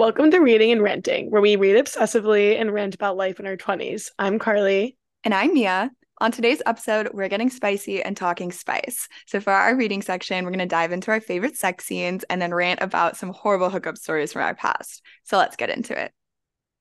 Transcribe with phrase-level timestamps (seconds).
[0.00, 3.58] Welcome to Reading and Ranting, where we read obsessively and rant about life in our
[3.58, 4.08] 20s.
[4.18, 4.96] I'm Karly.
[5.24, 5.90] And I'm Mia.
[6.22, 9.08] On today's episode, we're getting spicy and talking spice.
[9.26, 12.40] So, for our reading section, we're going to dive into our favorite sex scenes and
[12.40, 15.02] then rant about some horrible hookup stories from our past.
[15.24, 16.12] So, let's get into it.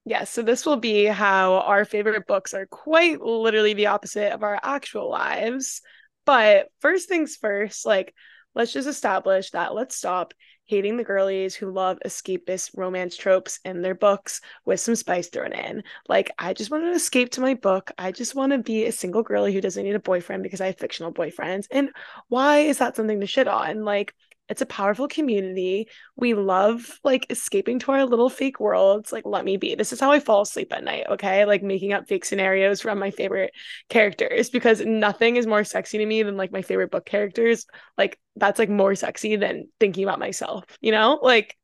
[0.06, 4.32] Yes, yeah, so this will be how our favorite books are quite literally the opposite
[4.32, 5.82] of our actual lives.
[6.26, 8.14] But first things first, like,
[8.56, 10.34] let's just establish that let's stop
[10.70, 15.52] hating the girlies who love escapist romance tropes in their books with some spice thrown
[15.52, 15.84] in.
[16.08, 17.90] Like, I just want to escape to my book.
[17.98, 20.68] I just want to be a single girly who doesn't need a boyfriend because I
[20.68, 21.66] have fictional boyfriends.
[21.72, 21.90] And
[22.28, 23.84] why is that something to shit on?
[23.84, 24.14] Like,
[24.50, 25.88] it's a powerful community.
[26.16, 29.12] We love like escaping to our little fake worlds.
[29.12, 29.76] Like, let me be.
[29.76, 31.06] This is how I fall asleep at night.
[31.10, 31.46] Okay.
[31.46, 33.54] Like making up fake scenarios from my favorite
[33.90, 37.68] characters because nothing is more sexy to me than like my favorite book characters.
[37.98, 41.20] Like, that's like more sexy than thinking about myself, you know?
[41.22, 41.56] Like,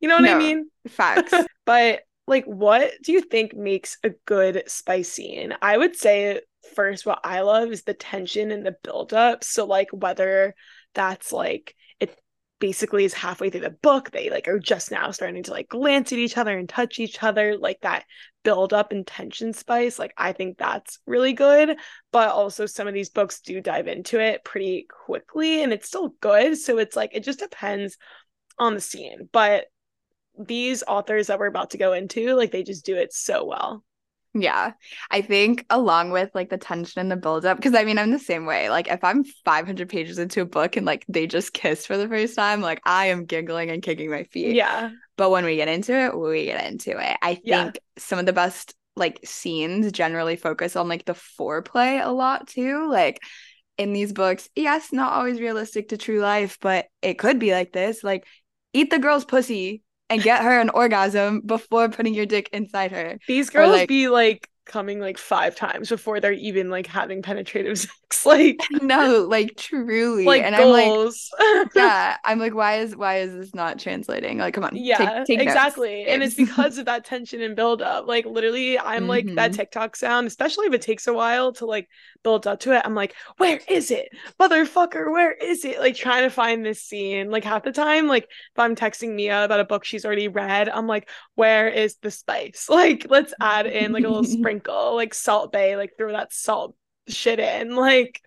[0.00, 0.68] you know what no, I mean?
[0.88, 1.32] Facts.
[1.64, 5.54] but like, what do you think makes a good spice scene?
[5.62, 6.40] I would say
[6.74, 9.44] first, what I love is the tension and the buildup.
[9.44, 10.54] So, like, whether
[10.94, 11.76] that's like,
[12.60, 16.12] basically is halfway through the book they like are just now starting to like glance
[16.12, 18.04] at each other and touch each other like that
[18.42, 21.76] build up and tension spice like i think that's really good.
[22.12, 26.14] But also some of these books do dive into it pretty quickly and it's still
[26.20, 26.56] good.
[26.56, 27.96] So it's like it just depends
[28.58, 29.28] on the scene.
[29.32, 29.66] But
[30.38, 33.84] these authors that we're about to go into like they just do it so well
[34.34, 34.72] yeah.
[35.10, 38.18] I think along with like the tension and the buildup, because I mean, I'm the
[38.18, 38.68] same way.
[38.68, 42.08] Like, if I'm 500 pages into a book and like they just kiss for the
[42.08, 44.56] first time, like I am giggling and kicking my feet.
[44.56, 44.90] Yeah.
[45.16, 47.16] But when we get into it, we get into it.
[47.22, 47.70] I think yeah.
[47.96, 52.90] some of the best like scenes generally focus on like the foreplay a lot too.
[52.90, 53.20] Like,
[53.78, 57.72] in these books, yes, not always realistic to true life, but it could be like
[57.72, 58.02] this.
[58.02, 58.26] Like,
[58.72, 63.18] eat the girl's pussy and get her an orgasm before putting your dick inside her.
[63.26, 67.78] These girls like, be like coming like five times before they're even like having penetrative
[67.78, 68.26] sex.
[68.26, 70.24] Like no, like truly.
[70.24, 71.30] Like and goals.
[71.38, 74.38] I'm like, yeah, I'm like, why is why is this not translating?
[74.38, 74.76] Like, come on.
[74.76, 75.98] Yeah, take, take exactly.
[76.00, 76.10] Notes.
[76.10, 78.06] And it's because of that tension and build up.
[78.06, 79.08] Like literally, I'm mm-hmm.
[79.08, 79.56] like that mm-hmm.
[79.56, 81.88] TikTok sound, especially if it takes a while to like
[82.22, 82.82] build up to it.
[82.84, 84.08] I'm like, where is it?
[84.40, 85.78] Motherfucker, where is it?
[85.78, 87.30] Like trying to find this scene.
[87.30, 90.68] Like half the time, like if I'm texting Mia about a book she's already read,
[90.68, 92.68] I'm like, where is the spice?
[92.74, 94.24] Like, let's add in like a little
[94.60, 96.74] sprinkle, like Salt Bae, like throw that salt
[97.08, 97.74] shit in.
[97.84, 98.20] Like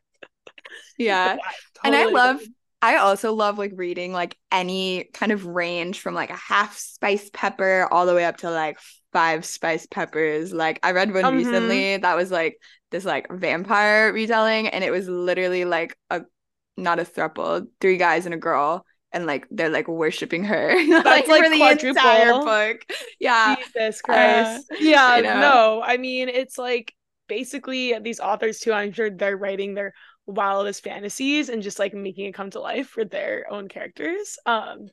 [0.97, 1.38] yeah.
[1.38, 1.41] Totally
[1.83, 2.41] and I love
[2.81, 7.29] I also love like reading like any kind of range from like a half spice
[7.33, 8.77] pepper all the way up to like
[9.13, 10.53] five spice peppers.
[10.53, 11.38] Like I read one mm-hmm.
[11.38, 12.57] recently that was like
[12.91, 16.21] this like vampire retelling and it was literally like a
[16.75, 21.06] not a throuple, three guys and a girl and like they're like worshiping her That's
[21.06, 21.90] like, like for the quadruple.
[21.90, 22.81] entire book.
[23.19, 23.56] Yeah.
[23.56, 24.72] Jesus Christ.
[24.72, 25.81] Uh, yeah, no.
[25.84, 26.94] I mean, it's like
[27.28, 29.94] basically these authors too, I'm sure they're writing their
[30.25, 34.38] wildest fantasies and just like making it come to life for their own characters.
[34.45, 34.88] Um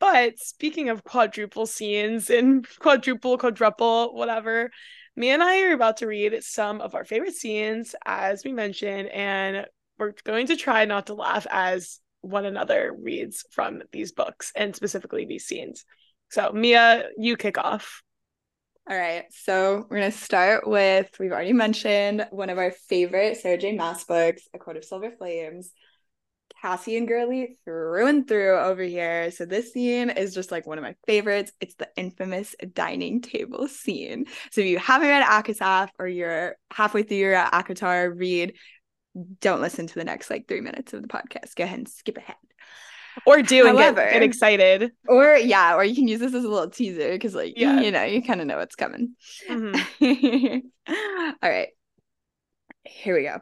[0.00, 4.70] but speaking of quadruple scenes and quadruple, quadruple, whatever,
[5.14, 9.08] me and I are about to read some of our favorite scenes, as we mentioned,
[9.10, 9.66] and
[9.98, 14.74] we're going to try not to laugh as one another reads from these books and
[14.74, 15.84] specifically these scenes.
[16.30, 18.02] So, Mia, you kick off.
[18.88, 19.24] All right.
[19.30, 23.76] So we're going to start with we've already mentioned one of our favorite Sarah J.
[23.76, 25.72] Books, A Court of Silver Flames.
[26.62, 29.32] Cassie and Girly through and through over here.
[29.32, 31.50] So this scene is just like one of my favorites.
[31.60, 34.26] It's the infamous dining table scene.
[34.52, 38.54] So if you haven't read ACOTAR or you're halfway through your ACOTAR read,
[39.40, 41.54] don't listen to the next like three minutes of the podcast.
[41.54, 42.36] Go ahead and skip ahead
[43.26, 44.92] or do and However, get, get, excited.
[45.06, 47.80] Or yeah, or you can use this as a little teaser because like yeah.
[47.80, 49.14] you know, you kind of know what's coming.
[49.48, 50.58] Mm-hmm.
[51.42, 51.68] All right.
[52.84, 53.40] Here we go.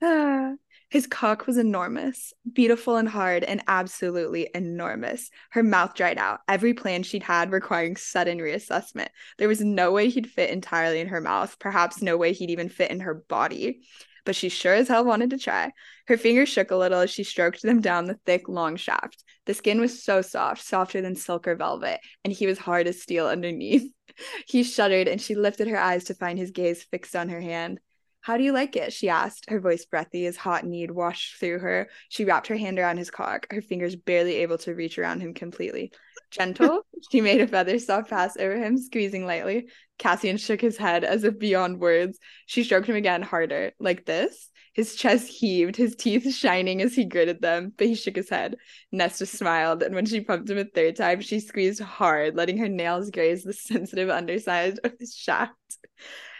[0.94, 5.28] His cock was enormous, beautiful and hard, and absolutely enormous.
[5.50, 9.08] Her mouth dried out, every plan she'd had requiring sudden reassessment.
[9.38, 12.68] There was no way he'd fit entirely in her mouth, perhaps no way he'd even
[12.68, 13.82] fit in her body
[14.24, 15.72] but she sure as hell wanted to try.
[16.06, 19.24] Her fingers shook a little as she stroked them down the thick, long shaft.
[19.46, 23.02] The skin was so soft, softer than silk or velvet, and he was hard as
[23.02, 23.92] steel underneath.
[24.46, 27.80] he shuddered, and she lifted her eyes to find his gaze fixed on her hand.
[28.24, 28.90] How do you like it?
[28.94, 31.90] She asked, her voice breathy as hot need washed through her.
[32.08, 35.34] She wrapped her hand around his cock, her fingers barely able to reach around him
[35.34, 35.92] completely.
[36.30, 39.68] Gentle, she made a feather soft pass over him, squeezing lightly.
[39.98, 42.18] Cassian shook his head as if beyond words.
[42.46, 44.50] She stroked him again harder, like this.
[44.72, 48.56] His chest heaved, his teeth shining as he gritted them, but he shook his head.
[48.90, 52.70] Nesta smiled, and when she pumped him a third time, she squeezed hard, letting her
[52.70, 55.52] nails graze the sensitive underside of his shaft.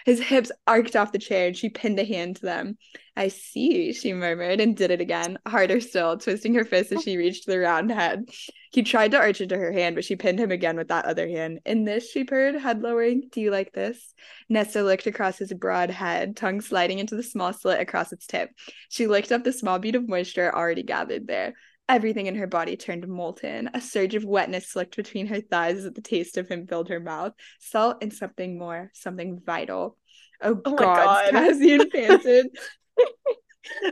[0.04, 2.76] His hips arched off the chair and she pinned a hand to them.
[3.16, 7.16] I see, she murmured and did it again, harder still, twisting her fist as she
[7.16, 8.28] reached the round head.
[8.72, 11.28] He tried to arch into her hand, but she pinned him again with that other
[11.28, 11.60] hand.
[11.64, 13.28] In this, she purred, head lowering.
[13.30, 14.12] Do you like this?
[14.48, 18.50] Nesta looked across his broad head, tongue sliding into the small slit across its tip.
[18.88, 21.54] She licked up the small bead of moisture already gathered there.
[21.88, 23.70] Everything in her body turned molten.
[23.74, 27.00] A surge of wetness slicked between her thighs as the taste of him filled her
[27.00, 27.32] mouth.
[27.60, 29.96] Salt and something more, something vital.
[30.40, 32.46] Oh, oh God, Cassian panted.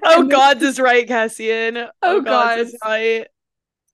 [0.05, 1.77] oh, God is right, Cassian.
[1.77, 3.27] Oh, oh God is right.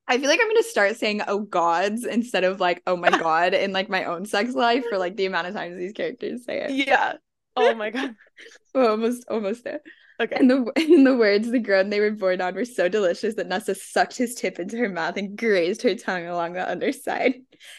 [0.09, 3.53] I feel like I'm gonna start saying "oh gods" instead of like "oh my god"
[3.53, 6.63] in like my own sex life for like the amount of times these characters say
[6.63, 6.71] it.
[6.71, 7.15] Yeah.
[7.55, 8.15] Oh my god.
[8.75, 9.81] almost, almost there.
[10.21, 10.37] Okay.
[10.37, 13.47] And the in the words the ground they were born on were so delicious that
[13.47, 17.35] Nesta sucked his tip into her mouth and grazed her tongue along the underside.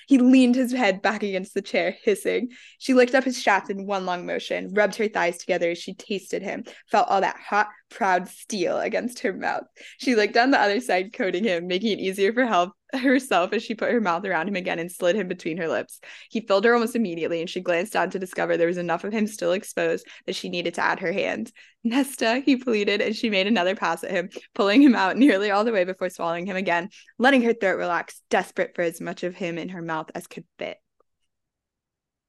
[0.07, 2.49] He leaned his head back against the chair, hissing.
[2.79, 5.93] She licked up his shaft in one long motion, rubbed her thighs together as she
[5.93, 9.63] tasted him, felt all that hot, proud steel against her mouth.
[9.97, 13.63] She licked on the other side, coating him, making it easier for help herself as
[13.63, 15.99] she put her mouth around him again and slid him between her lips.
[16.29, 19.13] He filled her almost immediately, and she glanced down to discover there was enough of
[19.13, 21.51] him still exposed that she needed to add her hand.
[21.83, 25.63] Nesta, he pleaded, and she made another pass at him, pulling him out nearly all
[25.63, 29.35] the way before swallowing him again, letting her throat relax, desperate for as much of
[29.35, 30.77] him in her mouth as could fit.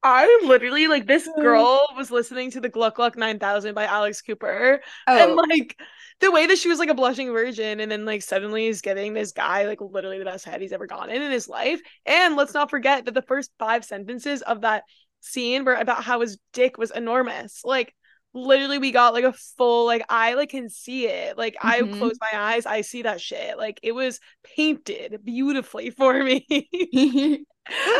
[0.03, 1.35] I literally like this mm.
[1.35, 4.81] girl was listening to the Gluck Gluck 9000 by Alex Cooper.
[5.07, 5.17] Oh.
[5.17, 5.79] And like
[6.19, 9.13] the way that she was like a blushing virgin and then like suddenly is getting
[9.13, 11.81] this guy like literally the best head he's ever gone in in his life.
[12.05, 14.83] And let's not forget that the first five sentences of that
[15.19, 17.61] scene were about how his dick was enormous.
[17.63, 17.93] Like
[18.33, 21.37] literally we got like a full like I like can see it.
[21.37, 21.93] Like mm-hmm.
[21.93, 23.57] I close my eyes, I see that shit.
[23.57, 24.19] Like it was
[24.55, 26.45] painted beautifully for me.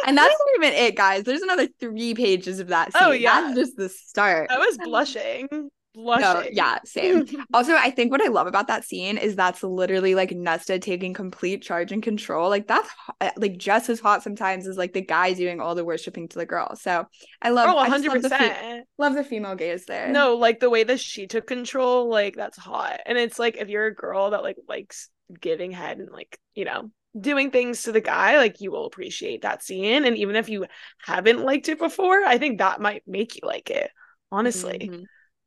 [0.08, 1.24] and that's not even it, guys.
[1.24, 3.08] There's another three pages of that oh, scene.
[3.08, 3.42] Oh, yeah.
[3.42, 4.50] That's just the start.
[4.52, 5.70] I was blushing.
[5.94, 6.24] Blushing.
[6.24, 7.28] No, yeah, same.
[7.54, 11.14] also, I think what I love about that scene is that's literally like Nesta taking
[11.14, 12.50] complete charge and control.
[12.50, 12.90] Like that's
[13.20, 16.38] uh, like just as hot sometimes as like the guy doing all the worshiping to
[16.38, 16.76] the girl.
[16.78, 17.06] So
[17.42, 17.70] I love.
[17.70, 18.32] Oh, 100 percent.
[18.32, 20.10] Love, fe- love the female gaze there.
[20.10, 23.02] No, like the way that she took control, like that's hot.
[23.06, 25.10] And it's like if you're a girl that like likes
[25.42, 26.90] giving head and like you know
[27.20, 30.06] doing things to the guy, like you will appreciate that scene.
[30.06, 30.68] And even if you
[31.06, 33.92] haven't liked it before, I think that might make you like it,
[34.32, 34.90] honestly.
[34.90, 35.04] Mm-hmm.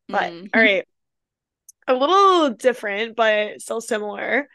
[0.08, 0.46] But mm-hmm.
[0.54, 0.86] all right,
[1.86, 4.48] a little different, but still similar.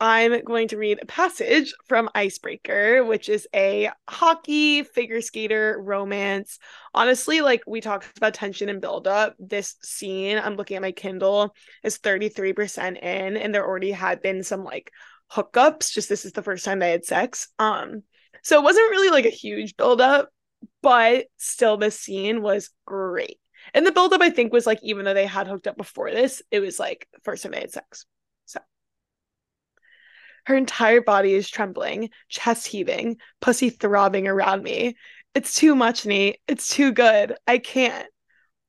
[0.00, 6.58] I'm going to read a passage from Icebreaker, which is a hockey figure skater romance.
[6.92, 11.54] Honestly, like we talked about tension and buildup, this scene, I'm looking at my Kindle,
[11.84, 14.90] is 33% in, and there already had been some like
[15.32, 15.92] hookups.
[15.92, 17.48] Just this is the first time they had sex.
[17.58, 18.02] Um,
[18.42, 20.28] so it wasn't really like a huge buildup,
[20.82, 23.38] but still, this scene was great.
[23.74, 26.42] And the buildup, I think, was like even though they had hooked up before this,
[26.50, 28.06] it was like first time they had sex.
[28.46, 28.60] So
[30.46, 34.96] her entire body is trembling, chest heaving, pussy throbbing around me.
[35.34, 36.38] It's too much, Nate.
[36.46, 37.36] It's too good.
[37.46, 38.06] I can't.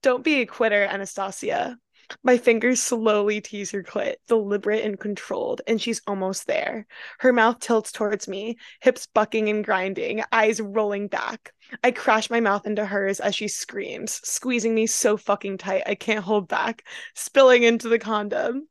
[0.02, 1.78] Don't be a quitter, Anastasia.
[2.24, 6.88] My fingers slowly tease her clit, deliberate and controlled, and she's almost there.
[7.20, 11.54] Her mouth tilts towards me, hips bucking and grinding, eyes rolling back.
[11.84, 15.96] I crash my mouth into hers as she screams, squeezing me so fucking tight I
[15.96, 16.86] can't hold back,
[17.16, 18.68] spilling into the condom.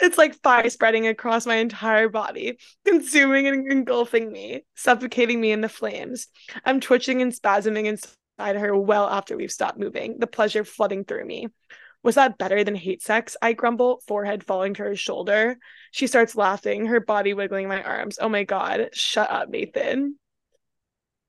[0.00, 5.60] It's like fire spreading across my entire body, consuming and engulfing me, suffocating me in
[5.60, 6.28] the flames.
[6.64, 11.26] I'm twitching and spasming inside her well after we've stopped moving, the pleasure flooding through
[11.26, 11.48] me.
[12.04, 13.34] Was that better than hate sex?
[13.40, 15.56] I grumble, forehead falling to her shoulder.
[15.90, 18.18] She starts laughing, her body wiggling my arms.
[18.20, 20.18] Oh my god, shut up, Nathan.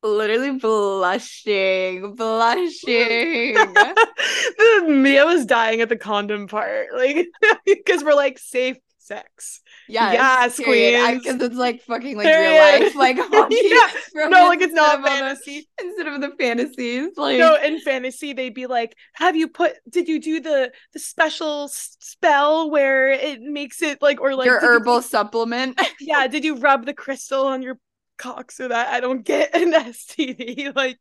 [0.03, 3.55] Literally blushing, blushing.
[5.01, 7.27] Mia was dying at the condom part, like
[7.65, 9.61] because we're like safe sex.
[9.87, 11.19] Yes, yes, queen.
[11.19, 12.51] Because it's like fucking like Period.
[12.51, 13.57] real life, like hockey.
[13.63, 14.27] yeah.
[14.27, 15.67] No, like it's not fantasy.
[15.77, 19.73] The, instead of the fantasies, like no, in fantasy they'd be like, "Have you put?
[19.89, 24.59] Did you do the the special spell where it makes it like or like your
[24.59, 25.79] herbal you, supplement?
[25.99, 27.79] yeah, did you rub the crystal on your
[28.17, 30.75] cock so that I don't get an STD?
[30.75, 30.99] Like,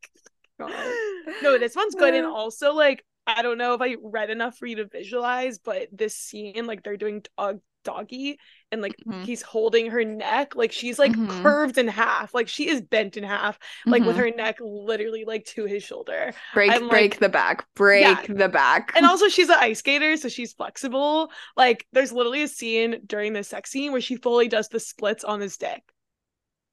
[0.58, 0.70] God.
[1.42, 4.66] no, this one's good, and also like I don't know if I read enough for
[4.66, 8.38] you to visualize, but this scene, like they're doing dog doggy
[8.72, 9.24] and like Mhm.
[9.24, 11.42] he's holding her neck like she's like Mhm.
[11.42, 14.20] curved in half like she is bent in half like with Mhm.
[14.20, 18.24] her neck literally like to his shoulder break I'm break like- the back break Yeah.
[18.28, 22.48] the back and also she's an ice skater so she's flexible like there's literally a
[22.48, 25.82] scene during the sex scene where she fully does the splits on his dick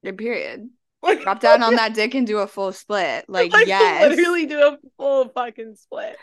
[0.02, 0.68] Yeah, period
[1.02, 4.58] like drop down on that dick and do a full split like, yes literally do
[4.60, 6.16] a full fucking split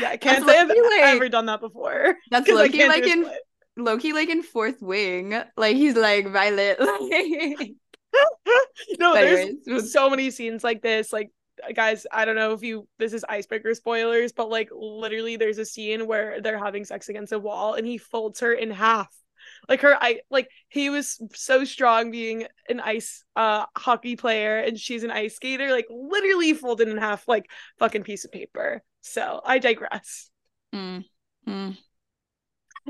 [0.00, 3.24] yeah i can't That's say i've like- ever done that before That's Loki like in
[3.24, 3.38] split.
[3.78, 7.74] Loki like in fourth wing like he's like Violet like
[8.98, 11.30] no there's so many scenes like this like
[11.74, 15.64] guys i don't know if you this is icebreaker spoilers but like literally there's a
[15.64, 19.08] scene where they're having sex against a wall and he folds her in half.
[19.68, 24.78] Like her i like he was so strong being an ice uh hockey player and
[24.78, 28.82] she's an ice skater like literally folded in half like fucking piece of paper.
[29.00, 30.30] So i digress.
[30.74, 31.04] Mm,
[31.46, 31.78] mm.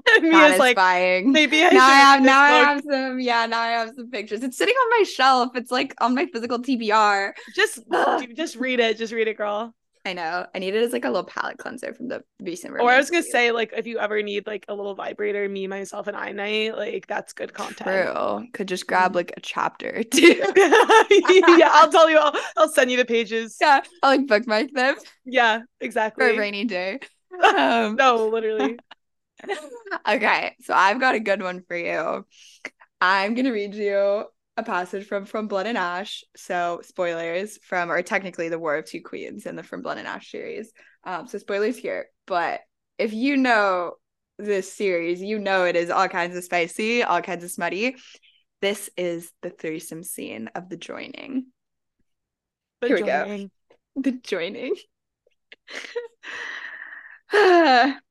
[0.21, 1.33] Mia's like satisfying.
[1.33, 4.43] maybe i now I have now I have some yeah now I have some pictures.
[4.43, 5.57] It's sitting on my shelf.
[5.57, 7.33] It's like on my physical TBR.
[7.55, 7.81] just
[8.19, 9.75] dude, just read it just read it girl
[10.05, 10.47] I know.
[10.55, 12.73] I need it as like a little palette cleanser from the recent.
[12.79, 13.33] Or I was gonna review.
[13.33, 16.77] say, like, if you ever need like a little vibrator, me, myself, and I night,
[16.79, 18.15] like that's good content.
[18.15, 18.47] True.
[18.55, 19.17] Could just grab Mm.
[19.17, 20.35] like a chapter two.
[20.57, 22.17] yeah, I'll tell you.
[22.17, 23.57] I'll, I'll send you the pages.
[23.61, 26.37] yeah, I'll like bookmark them Yeah, for exactly.
[26.37, 27.01] a rainy day.
[27.43, 28.79] Um, No, literally.
[30.09, 32.25] okay, so I've got a good one for you.
[33.01, 34.25] I'm gonna read you
[34.57, 36.25] a passage from From Blood and Ash.
[36.37, 40.09] So spoilers from, or technically, the War of Two Queens in the From Blood and
[40.09, 40.73] Ash series.
[41.05, 42.61] Um, so spoilers here, but
[42.99, 43.93] if you know
[44.39, 47.97] this series, you know it is all kinds of spicy, all kinds of smutty.
[48.61, 51.47] This is the threesome scene of the joining.
[52.81, 53.25] The Here we go.
[53.25, 53.51] joining.
[53.97, 54.75] The joining.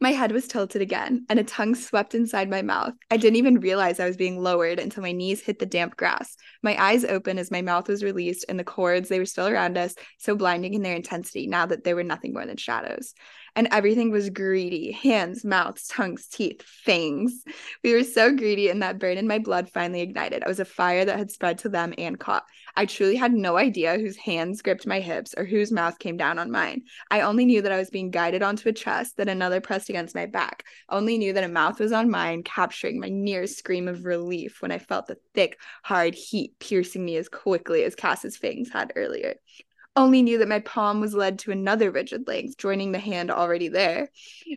[0.00, 2.92] my head was tilted again, and a tongue swept inside my mouth.
[3.10, 6.36] I didn't even realize I was being lowered until my knees hit the damp grass.
[6.62, 9.78] My eyes opened as my mouth was released, and the cords, they were still around
[9.78, 13.14] us, so blinding in their intensity now that they were nothing more than shadows.
[13.56, 17.42] And everything was greedy hands, mouths, tongues, teeth, fangs.
[17.82, 20.44] We were so greedy, and that burn in my blood finally ignited.
[20.44, 22.44] I was a fire that had spread to them and caught.
[22.76, 26.38] I truly had no idea whose hands gripped my hips or whose mouth came down
[26.38, 26.82] on mine.
[27.10, 30.14] I only knew that I was being guided onto a chest, that another pressed against
[30.14, 30.64] my back.
[30.90, 34.70] Only knew that a mouth was on mine, capturing my nearest scream of relief when
[34.70, 39.36] I felt the thick, hard heat piercing me as quickly as Cas's fangs had earlier.
[39.98, 43.68] Only knew that my palm was led to another rigid length, joining the hand already
[43.68, 44.10] there.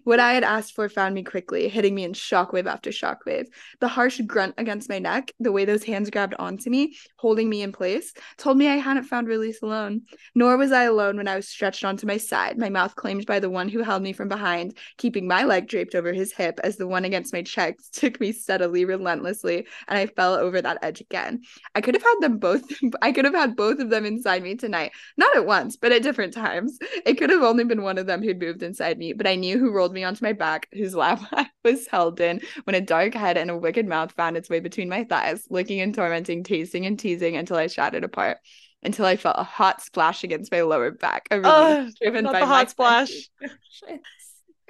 [0.04, 3.48] What I had asked for found me quickly, hitting me in shockwave after shockwave.
[3.80, 7.62] The harsh grunt against my neck, the way those hands grabbed onto me, holding me
[7.62, 10.02] in place, told me I hadn't found release alone.
[10.36, 13.40] Nor was I alone when I was stretched onto my side, my mouth claimed by
[13.40, 16.76] the one who held me from behind, keeping my leg draped over his hip as
[16.76, 21.00] the one against my chest took me steadily, relentlessly, and I fell over that edge
[21.00, 21.44] again.
[21.76, 22.64] I could have had them both,
[23.02, 24.92] I could have had both of them inside me tonight.
[25.16, 26.78] Not at once, but at different times.
[27.06, 29.58] It could have only been one of them who'd moved inside me, but I knew
[29.58, 33.14] who rolled me onto my back, whose lap I was held in, when a dark
[33.14, 36.86] head and a wicked mouth found its way between my thighs, licking and tormenting, tasting
[36.86, 38.38] and teasing until I shattered apart.
[38.82, 42.40] Until I felt a hot splash against my lower back, a Ugh, driven not by
[42.40, 43.12] the hot splash.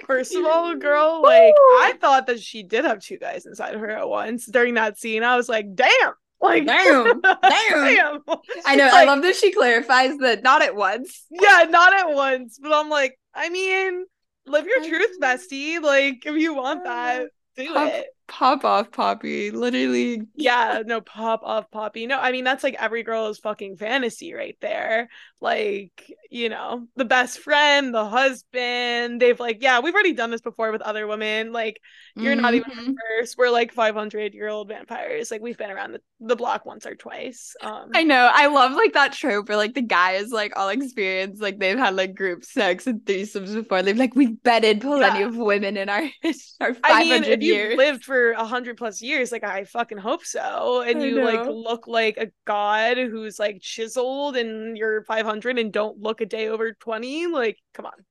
[0.04, 1.76] First of all, girl, like Woo!
[1.78, 4.98] I thought that she did have two guys inside of her at once during that
[4.98, 5.22] scene.
[5.22, 7.40] I was like, damn, like Damn, damn.
[7.42, 8.20] damn.
[8.64, 8.88] I know.
[8.92, 11.26] I love that she clarifies that not at once.
[11.30, 14.04] Yeah, not at once, but I'm like, I mean,
[14.46, 15.80] live your truth, bestie.
[15.80, 18.06] Like, if you want uh, that, do Pop- it.
[18.28, 19.50] Pop off, Poppy.
[19.50, 20.22] Literally.
[20.36, 22.06] Yeah, no pop off poppy.
[22.06, 25.08] No, I mean that's like every girl's fucking fantasy right there.
[25.40, 29.20] Like, you know, the best friend, the husband.
[29.20, 31.52] They've like, yeah, we've already done this before with other women.
[31.52, 31.80] Like,
[32.18, 32.94] you're not even Mhm.
[33.18, 33.38] first.
[33.38, 35.30] We're like 500 year old vampires.
[35.30, 37.56] Like, we've been around the, the block once or twice.
[37.60, 38.30] Um, I know.
[38.32, 41.78] I love like that trope where like the guy is like all experienced, like they've
[41.78, 43.82] had like group sex and threesomes before.
[43.82, 45.26] They've like we've bedded plenty Yeah.
[45.26, 46.02] of women in our
[46.60, 47.76] our five I mean, hundred if you've years.
[47.76, 51.46] lived for a hundred plus years, like I fucking hope so, and I you like
[51.46, 56.26] look like a god who's like chiseled, and you're five hundred and don't look a
[56.26, 58.04] day over twenty, like come on,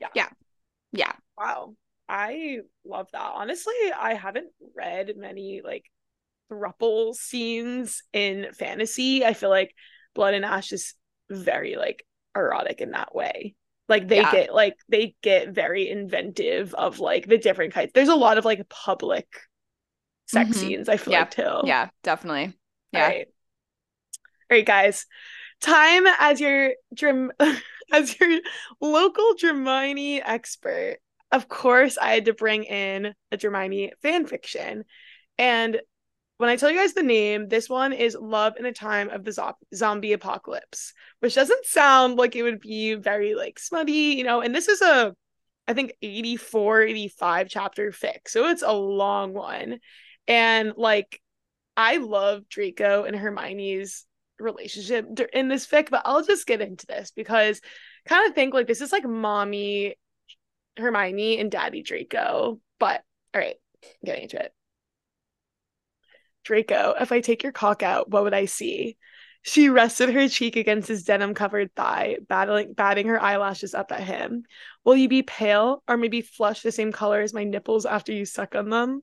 [0.00, 0.08] yeah.
[0.14, 0.28] Yeah.
[0.92, 1.12] Yeah.
[1.36, 1.74] Wow,
[2.08, 3.32] I love that.
[3.34, 5.84] Honestly, I haven't read many like
[6.50, 9.24] thruple scenes in fantasy.
[9.24, 9.74] I feel like
[10.14, 10.94] Blood and Ash is
[11.30, 12.04] very like
[12.36, 13.54] erotic in that way.
[13.88, 14.32] Like they Yeah.
[14.32, 17.92] get like they get very inventive of like the different kinds.
[17.94, 19.26] There's a lot of like public
[20.26, 20.54] sex Mhm.
[20.54, 21.20] scenes, I feel Yeah.
[21.20, 21.60] like too.
[21.64, 22.58] Yeah, definitely.
[22.92, 23.08] Yeah.
[23.08, 23.26] right.
[24.50, 25.06] All right, guys.
[25.62, 27.32] Time as your dram
[27.92, 28.40] as your
[28.80, 30.98] local Dramione expert,
[31.30, 34.84] of course, I had to bring in a Dramione fan fiction.
[35.38, 35.80] And
[36.38, 39.24] when I tell you guys the name, this one is Love in a Time of
[39.24, 44.24] the Zo- Zombie Apocalypse, which doesn't sound like it would be very like smutty, you
[44.24, 44.40] know.
[44.40, 45.14] And this is a,
[45.68, 48.26] I think, 84, 85 chapter fic.
[48.26, 49.78] So it's a long one.
[50.26, 51.20] And like,
[51.76, 54.04] I love Draco and Hermione's
[54.38, 57.60] relationship in this fic, but I'll just get into this because
[58.06, 59.96] kind of think like this is like mommy
[60.76, 62.60] Hermione and daddy Draco.
[62.78, 63.02] But
[63.34, 63.56] all right,
[64.04, 64.52] getting into it.
[66.44, 68.96] Draco, if I take your cock out, what would I see?
[69.42, 74.02] She rested her cheek against his denim covered thigh, battling, batting her eyelashes up at
[74.02, 74.44] him.
[74.84, 78.24] Will you be pale or maybe flush the same color as my nipples after you
[78.24, 79.02] suck on them?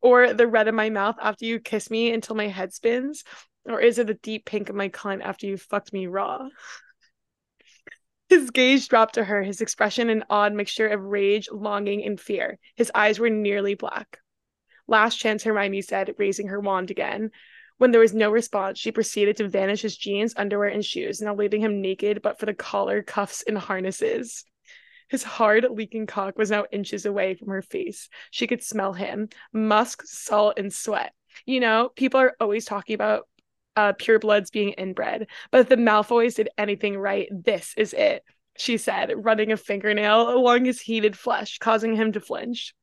[0.00, 3.24] Or the red of my mouth after you kiss me until my head spins?
[3.66, 6.48] Or is it the deep pink of my cunt after you fucked me raw?
[8.28, 12.58] His gaze dropped to her, his expression an odd mixture of rage, longing, and fear.
[12.74, 14.18] His eyes were nearly black.
[14.86, 17.30] Last chance, Hermione said, raising her wand again.
[17.78, 21.34] When there was no response, she proceeded to vanish his jeans, underwear, and shoes, now
[21.34, 24.44] leaving him naked but for the collar, cuffs, and harnesses.
[25.08, 28.08] His hard, leaking cock was now inches away from her face.
[28.30, 31.12] She could smell him musk, salt, and sweat.
[31.46, 33.28] You know, people are always talking about
[33.76, 38.22] uh, purebloods being inbred, but if the Malfoys did anything right, this is it,
[38.56, 42.74] she said, running a fingernail along his heated flesh, causing him to flinch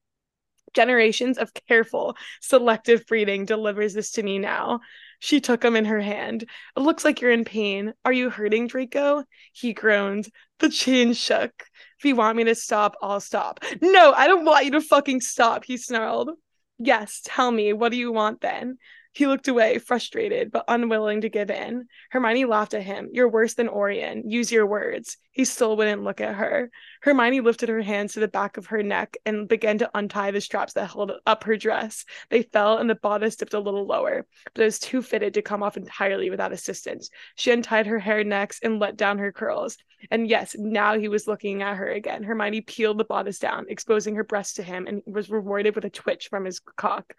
[0.73, 4.79] generations of careful, selective breeding delivers this to me now.
[5.19, 6.43] She took him in her hand.
[6.75, 7.93] It looks like you're in pain.
[8.03, 9.23] Are you hurting, Draco?
[9.53, 10.27] He groaned.
[10.59, 11.51] The chain shook.
[11.99, 13.63] If you want me to stop, I'll stop.
[13.81, 16.31] No, I don't want you to fucking stop, he snarled.
[16.79, 18.77] Yes, tell me, what do you want then?
[19.13, 21.87] He looked away, frustrated, but unwilling to give in.
[22.11, 23.09] Hermione laughed at him.
[23.11, 24.29] You're worse than Orion.
[24.29, 25.17] Use your words.
[25.31, 26.71] He still wouldn't look at her.
[27.01, 30.39] Hermione lifted her hands to the back of her neck and began to untie the
[30.39, 32.05] straps that held up her dress.
[32.29, 35.41] They fell and the bodice dipped a little lower, but it was too fitted to
[35.41, 37.09] come off entirely without assistance.
[37.35, 39.77] She untied her hair next and let down her curls.
[40.09, 42.23] And yes, now he was looking at her again.
[42.23, 45.89] Hermione peeled the bodice down, exposing her breast to him, and was rewarded with a
[45.89, 47.13] twitch from his cock.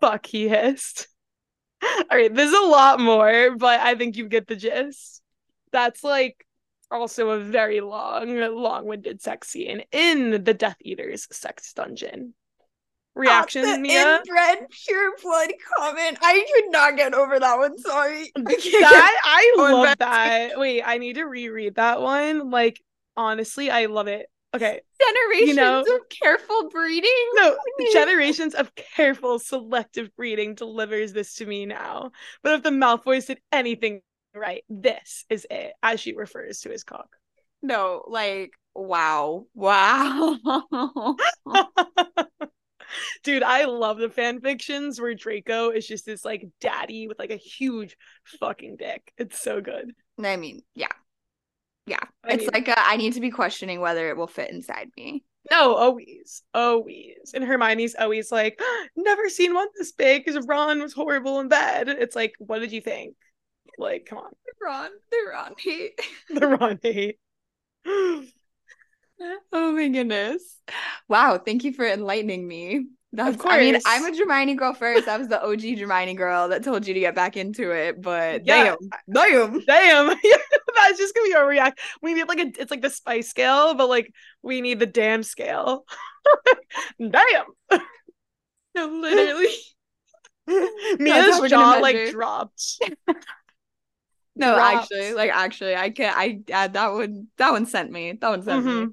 [0.00, 1.08] Fuck, he hissed.
[1.82, 5.22] All right, there's a lot more, but I think you get the gist.
[5.72, 6.46] That's like
[6.90, 12.34] also a very long, long-winded sex scene in the Death Eaters sex dungeon.
[13.14, 14.16] Reaction, oh, the Mia?
[14.16, 16.18] inbred pure blood comment.
[16.20, 17.78] I could not get over that one.
[17.78, 18.32] Sorry.
[18.36, 20.58] I that I love that.
[20.58, 22.50] Wait, I need to reread that one.
[22.50, 22.82] Like
[23.16, 24.26] honestly, I love it.
[24.54, 24.80] Okay.
[25.00, 27.10] Generations you know, of careful breeding.
[27.34, 27.56] No,
[27.92, 32.12] generations of careful selective breeding delivers this to me now.
[32.42, 34.00] But if the Malfoys did anything
[34.32, 37.08] right, this is it, as she refers to his cock.
[37.62, 39.46] No, like, wow.
[39.54, 40.36] Wow.
[43.24, 47.30] Dude, I love the fan fictions where Draco is just this like daddy with like
[47.30, 47.96] a huge
[48.38, 49.12] fucking dick.
[49.18, 49.92] It's so good.
[50.22, 50.92] I mean, yeah.
[51.86, 51.98] Yeah.
[52.24, 54.90] I it's mean, like a, I need to be questioning whether it will fit inside
[54.96, 55.24] me.
[55.50, 56.42] No, always.
[56.54, 57.32] Always.
[57.34, 58.58] And Hermione's always like,
[58.96, 61.88] never seen one this big because Ron was horrible in bed.
[61.88, 63.14] It's like, what did you think?
[63.76, 64.32] Like, come on.
[64.62, 66.00] Ron, the Ron hate.
[66.30, 67.18] the Ron hate.
[69.52, 70.60] oh my goodness.
[71.08, 72.86] Wow, thank you for enlightening me.
[73.14, 73.54] That's, of course.
[73.54, 75.06] I mean, I'm a Hermione girl first.
[75.06, 78.44] I was the OG Hermione girl that told you to get back into it, but
[78.44, 78.74] yeah.
[79.08, 80.08] damn, damn, damn.
[80.76, 81.78] That's just gonna be our react.
[82.02, 85.22] We need like a, it's like the spice scale, but like we need the damn
[85.22, 85.84] scale.
[86.98, 87.44] damn.
[88.74, 89.46] No, literally.
[90.98, 92.82] Mia's jaw like dropped.
[94.34, 94.90] no, dropped.
[94.90, 96.16] actually, like actually, I can't.
[96.16, 98.18] I uh, that one that one sent me.
[98.20, 98.86] That one sent mm-hmm.
[98.86, 98.92] me.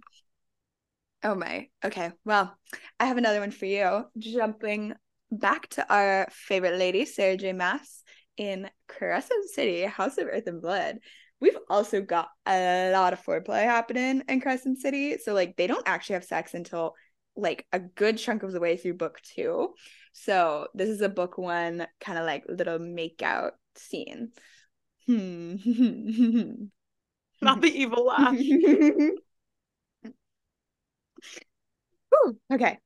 [1.23, 1.67] Oh my.
[1.83, 2.11] Okay.
[2.25, 2.55] Well,
[2.99, 4.05] I have another one for you.
[4.17, 4.93] Jumping
[5.31, 7.53] back to our favorite lady, Sarah J.
[7.53, 8.03] Maas
[8.37, 10.97] in Crescent City, House of Earth and Blood.
[11.39, 15.17] We've also got a lot of foreplay happening in Crescent City.
[15.17, 16.95] So like they don't actually have sex until
[17.35, 19.73] like a good chunk of the way through book two.
[20.13, 24.31] So this is a book one kind of like little makeout scene.
[25.07, 25.55] Hmm.
[27.41, 28.37] Not the evil laugh.
[32.25, 32.77] Ooh, okay.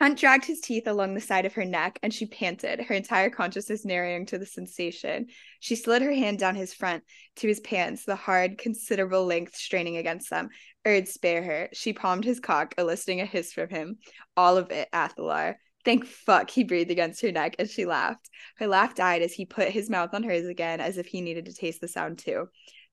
[0.00, 3.30] Hunt dragged his teeth along the side of her neck and she panted, her entire
[3.30, 5.26] consciousness narrowing to the sensation.
[5.58, 7.02] She slid her hand down his front
[7.36, 10.50] to his pants, the hard, considerable length straining against them.
[10.86, 11.68] Erd, spare her.
[11.72, 13.98] She palmed his cock, eliciting a hiss from him.
[14.36, 15.56] All of it, Athalar.
[15.84, 18.28] Thank fuck, he breathed against her neck and she laughed.
[18.58, 21.46] Her laugh died as he put his mouth on hers again, as if he needed
[21.46, 22.48] to taste the sound too.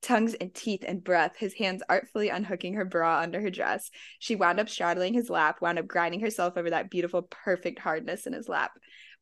[0.05, 3.89] Tongues and teeth and breath, his hands artfully unhooking her bra under her dress.
[4.19, 8.27] She wound up straddling his lap, wound up grinding herself over that beautiful, perfect hardness
[8.27, 8.71] in his lap.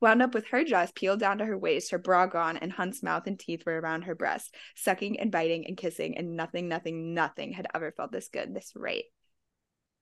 [0.02, 3.02] Wound up with her dress peeled down to her waist, her bra gone, and Hunt's
[3.02, 7.14] mouth and teeth were around her breast, sucking and biting and kissing, and nothing, nothing,
[7.14, 9.06] nothing had ever felt this good, this right.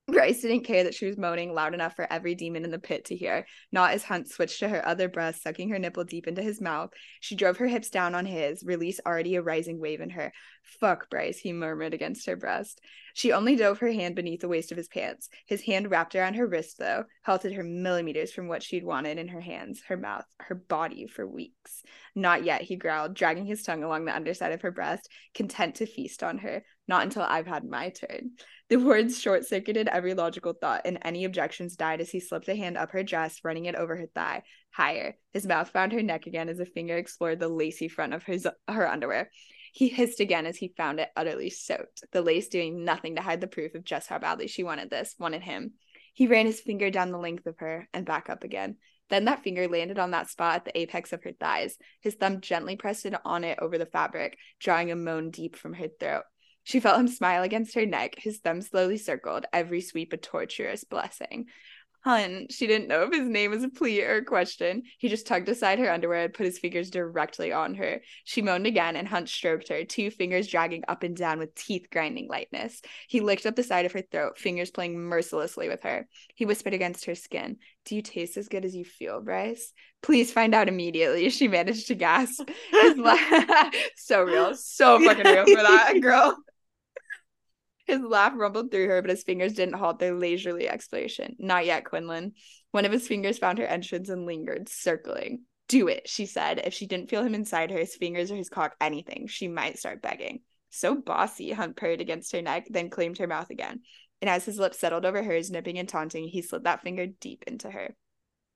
[0.08, 3.06] Bryce didn't care that she was moaning loud enough for every demon in the pit
[3.06, 3.46] to hear.
[3.72, 6.89] Not as Hunt switched to her other breast, sucking her nipple deep into his mouth.
[7.22, 10.34] She drove her hips down on his, release already a rising wave in her.
[10.63, 12.82] Fuck, Bryce, he murmured against her breast.
[13.13, 15.30] She only dove her hand beneath the waist of his pants.
[15.45, 19.28] His hand wrapped around her wrist, though, halted her millimeters from what she'd wanted in
[19.28, 21.84] her hands, her mouth, her body for weeks.
[22.15, 25.86] Not yet, he growled, dragging his tongue along the underside of her breast, content to
[25.86, 26.63] feast on her.
[26.88, 28.32] Not until I've had my turn.
[28.69, 32.56] The words short circuited every logical thought, and any objections died as he slipped a
[32.56, 35.17] hand up her dress, running it over her thigh, higher.
[35.34, 38.47] His mouth found her neck again as a finger explored the lacy front of his,
[38.67, 39.30] her underwear.
[39.71, 43.41] He hissed again as he found it utterly soaked, the lace doing nothing to hide
[43.41, 45.73] the proof of just how badly she wanted this, wanted him.
[46.13, 48.75] He ran his finger down the length of her and back up again.
[49.10, 51.77] Then that finger landed on that spot at the apex of her thighs.
[52.01, 55.73] His thumb gently pressed it on it over the fabric, drawing a moan deep from
[55.73, 56.23] her throat.
[56.63, 60.84] She felt him smile against her neck, his thumb slowly circled, every sweep a torturous
[60.84, 61.47] blessing.
[62.04, 64.84] Hun, she didn't know if his name was a plea or a question.
[64.98, 68.02] He just tugged aside her underwear and put his fingers directly on her.
[68.24, 71.88] She moaned again, and Hunt stroked her, two fingers dragging up and down with teeth
[71.92, 72.82] grinding lightness.
[73.08, 76.08] He licked up the side of her throat, fingers playing mercilessly with her.
[76.34, 79.72] He whispered against her skin, Do you taste as good as you feel, Bryce?
[80.02, 81.30] Please find out immediately.
[81.30, 82.50] She managed to gasp.
[82.98, 83.16] La-
[83.96, 86.36] so real, so fucking real for that girl.
[87.91, 91.36] His laugh rumbled through her, but his fingers didn't halt their leisurely exploration.
[91.38, 92.36] Not yet, Quinlan.
[92.71, 95.41] One of his fingers found her entrance and lingered, circling.
[95.67, 96.62] Do it, she said.
[96.63, 99.77] If she didn't feel him inside her, his fingers or his cock, anything, she might
[99.77, 100.39] start begging.
[100.69, 103.82] So bossy, Hunt purred against her neck, then claimed her mouth again.
[104.21, 107.43] And as his lips settled over hers, nipping and taunting, he slid that finger deep
[107.45, 107.97] into her.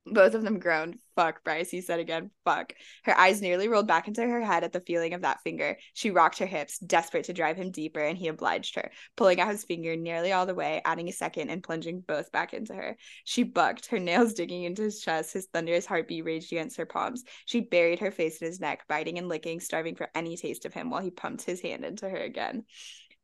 [0.08, 1.00] Both of them groaned.
[1.16, 2.30] Fuck, Bryce, he said again.
[2.44, 2.74] Fuck.
[3.06, 5.78] Her eyes nearly rolled back into her head at the feeling of that finger.
[5.94, 9.50] She rocked her hips, desperate to drive him deeper, and he obliged her, pulling out
[9.50, 12.98] his finger nearly all the way, adding a second and plunging both back into her.
[13.24, 17.24] She bucked, her nails digging into his chest, his thunderous heartbeat raged against her palms.
[17.46, 20.74] She buried her face in his neck, biting and licking, starving for any taste of
[20.74, 22.66] him while he pumped his hand into her again.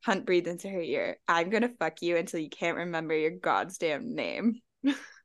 [0.03, 1.17] Hunt breathed into her ear.
[1.27, 4.61] I'm gonna fuck you until you can't remember your goddamn name.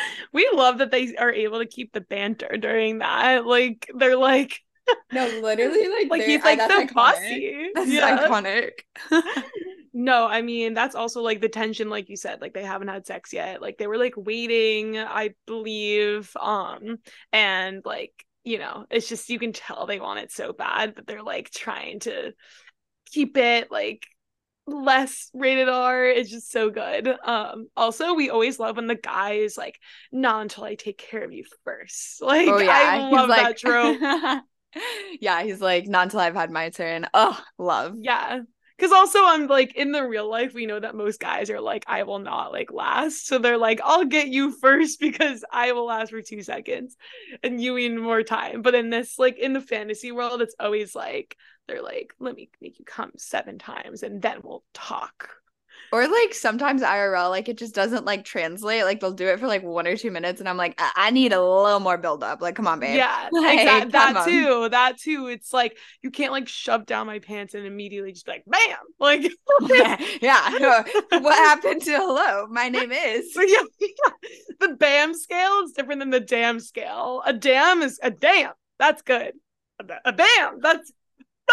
[0.32, 3.46] we love that they are able to keep the banter during that.
[3.46, 4.60] Like they're like
[5.10, 6.90] No, literally like like he's like the iconic.
[6.94, 7.70] bossy.
[7.74, 8.10] That's yeah.
[8.16, 8.70] iconic.
[9.92, 13.06] no, I mean that's also like the tension, like you said, like they haven't had
[13.06, 13.60] sex yet.
[13.60, 16.34] Like they were like waiting, I believe.
[16.40, 16.98] Um,
[17.32, 18.12] and like,
[18.44, 21.50] you know, it's just you can tell they want it so bad that they're like
[21.50, 22.32] trying to
[23.06, 24.06] keep it like
[24.66, 26.04] less rated R.
[26.06, 27.08] It's just so good.
[27.24, 29.78] Um, also, we always love when the guy is like,
[30.10, 32.20] not until I take care of you first.
[32.32, 32.70] Like, oh, yeah.
[32.70, 34.44] I love like, that trope.
[35.20, 37.06] yeah, he's like, not until I've had my turn.
[37.12, 37.96] Oh, love.
[37.98, 38.40] Yeah.
[38.82, 41.84] Cause also I'm like in the real life, we know that most guys are like,
[41.86, 43.28] I will not like last.
[43.28, 46.96] So they're like, I'll get you first because I will last for two seconds
[47.44, 48.60] and you need more time.
[48.60, 51.36] But in this, like in the fantasy world, it's always like,
[51.68, 55.30] they're like, let me make you come seven times and then we'll talk.
[55.92, 58.84] Or like sometimes IRL, like it just doesn't like translate.
[58.84, 61.10] Like they'll do it for like one or two minutes, and I'm like, I, I
[61.10, 62.40] need a little more build up.
[62.40, 62.96] Like, come on, babe.
[62.96, 63.90] Yeah, like, exactly.
[63.92, 64.26] that on.
[64.26, 64.68] too.
[64.70, 65.26] That too.
[65.26, 68.78] It's like you can't like shove down my pants and immediately just be like, bam.
[68.98, 69.30] Like,
[69.68, 70.00] yeah.
[70.22, 70.82] yeah.
[71.10, 72.46] what happened to hello?
[72.46, 73.36] My name is.
[73.36, 74.12] yeah, yeah.
[74.60, 77.22] The bam scale is different than the damn scale.
[77.26, 78.52] A damn is a damn.
[78.78, 79.34] That's good.
[79.78, 80.60] A, a bam.
[80.62, 80.90] That's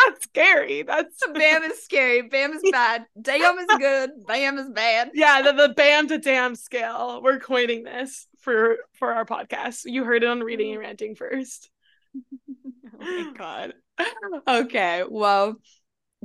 [0.06, 0.84] that's scary.
[0.84, 2.24] That's Bam is scary.
[2.24, 3.06] Bam is bad.
[3.22, 4.12] Damn is good.
[4.28, 5.12] Bam is bad.
[5.14, 7.22] Yeah, the, the bam to damn scale.
[7.24, 9.82] We're coining this for for our podcast.
[9.86, 11.70] You heard it on reading and ranting first.
[12.16, 12.54] oh
[13.00, 13.74] my god.
[14.48, 15.04] Okay.
[15.08, 15.56] Well,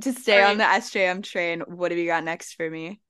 [0.01, 0.51] to stay right.
[0.51, 3.01] on the SJM train, what have you got next for me?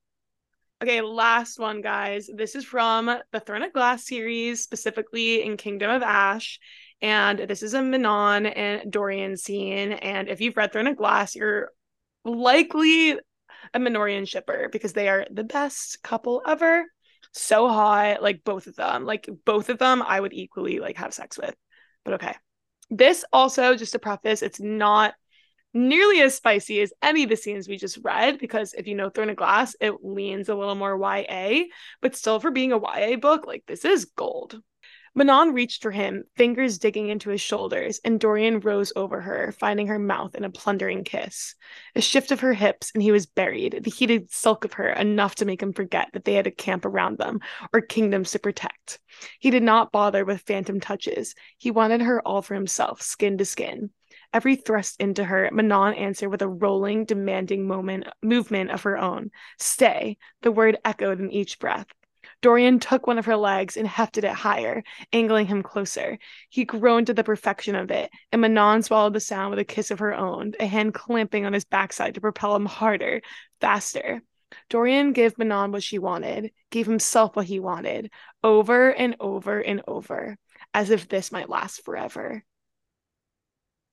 [0.81, 2.29] Okay, last one, guys.
[2.33, 6.59] This is from the Throne of Glass series, specifically in Kingdom of Ash.
[7.05, 9.91] And this is a Manon and Dorian scene.
[9.91, 11.69] And if you've read Throne of Glass, you're
[12.23, 13.19] likely a
[13.79, 16.83] Manorian shipper because they are the best couple ever.
[17.31, 19.05] So hot, like both of them.
[19.05, 21.55] Like both of them, I would equally like have sex with.
[22.05, 22.33] But okay.
[22.89, 25.13] This also, just to preface, it's not
[25.75, 29.11] nearly as spicy as any of the scenes we just read because if you know
[29.11, 31.65] Throne of Glass, it leans a little more YA,
[32.01, 34.59] but still for being a YA book, like this is gold.
[35.17, 39.87] Manon reached for him, fingers digging into his shoulders, and Dorian rose over her, finding
[39.87, 41.55] her mouth in a plundering kiss.
[41.95, 45.35] A shift of her hips, and he was buried, the heated silk of her enough
[45.35, 47.39] to make him forget that they had a camp around them,
[47.71, 48.99] or kingdoms to protect.
[49.39, 51.33] He did not bother with phantom touches.
[51.57, 53.91] He wanted her all for himself, skin to skin.
[54.33, 59.31] Every thrust into her, Manon answered with a rolling, demanding moment movement of her own.
[59.59, 60.17] Stay.
[60.41, 61.87] The word echoed in each breath.
[62.41, 66.17] Dorian took one of her legs and hefted it higher, angling him closer.
[66.49, 69.91] He groaned to the perfection of it, and Manon swallowed the sound with a kiss
[69.91, 73.21] of her own, a hand clamping on his backside to propel him harder,
[73.61, 74.21] faster.
[74.69, 78.11] Dorian gave Manon what she wanted, gave himself what he wanted,
[78.43, 80.37] over and over and over,
[80.73, 82.43] as if this might last forever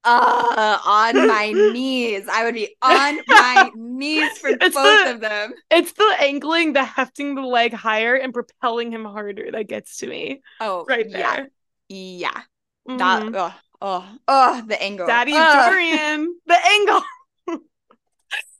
[0.05, 2.29] uh on my knees.
[2.29, 5.55] I would be on my knees for it's both the, of them.
[5.71, 10.07] It's the angling, the hefting the leg higher and propelling him harder that gets to
[10.07, 10.43] me.
[10.61, 11.51] Oh, right there.
[11.89, 12.31] Yeah.
[12.35, 12.41] yeah.
[12.89, 12.97] Mm-hmm.
[12.99, 15.07] That oh, oh, oh, the angle.
[15.07, 15.71] Daddy uh.
[15.71, 16.37] Dorian.
[16.47, 17.03] the angle.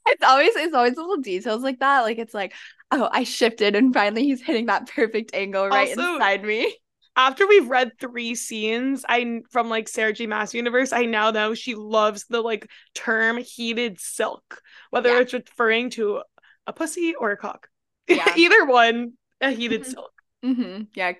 [0.07, 2.01] it's always it's always little details like that.
[2.01, 2.53] Like it's like,
[2.91, 6.73] oh, I shifted and finally he's hitting that perfect angle right also, inside me
[7.15, 11.53] after we've read three scenes i from like sarah j maas universe i now know
[11.53, 15.19] she loves the like term heated silk whether yeah.
[15.19, 16.21] it's referring to
[16.67, 17.67] a pussy or a cock
[18.07, 18.33] yeah.
[18.37, 19.91] either one a heated mm-hmm.
[19.91, 20.83] silk mm-hmm.
[20.95, 21.13] yeah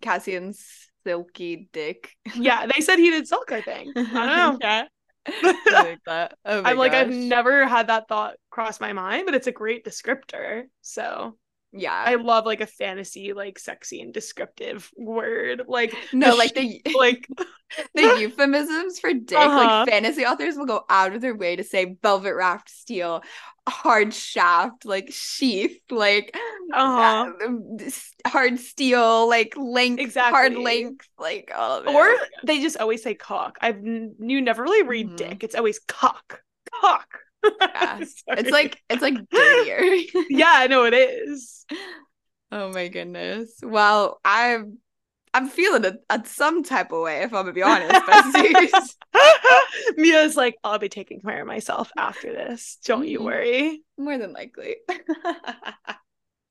[0.00, 4.84] cassian's silky dick yeah they said heated silk i think i don't know yeah
[5.26, 6.34] like that.
[6.44, 9.84] Oh I'm like I've never had that thought cross my mind, but it's a great
[9.84, 10.64] descriptor.
[10.80, 11.36] So
[11.72, 16.54] yeah i love like a fantasy like sexy and descriptive word like no the like
[16.54, 17.28] the like
[17.94, 19.56] the euphemisms for dick uh-huh.
[19.56, 23.22] like fantasy authors will go out of their way to say velvet wrapped steel
[23.68, 26.36] hard shaft like sheath like
[26.74, 27.30] uh-huh.
[27.40, 30.32] uh, hard steel like length exactly.
[30.32, 35.06] hard length like oh or they just always say cock i've you never really read
[35.06, 35.16] mm-hmm.
[35.16, 36.42] dick it's always cock
[36.80, 37.98] cock yeah.
[38.28, 40.24] it's like it's like dirtier.
[40.30, 41.64] yeah, no, it is.
[42.52, 43.58] Oh my goodness.
[43.62, 44.78] Well, I'm
[45.32, 47.92] I'm feeling it at some type of way, if I'm gonna be honest.
[49.96, 52.78] Mia's like, I'll be taking care of myself after this.
[52.84, 53.26] Don't you mm-hmm.
[53.26, 53.82] worry.
[53.96, 54.76] More than likely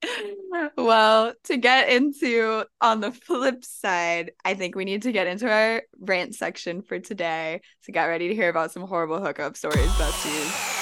[0.77, 5.49] well, to get into on the flip side, I think we need to get into
[5.51, 7.61] our rant section for today.
[7.81, 10.79] So get ready to hear about some horrible hookup stories, besties.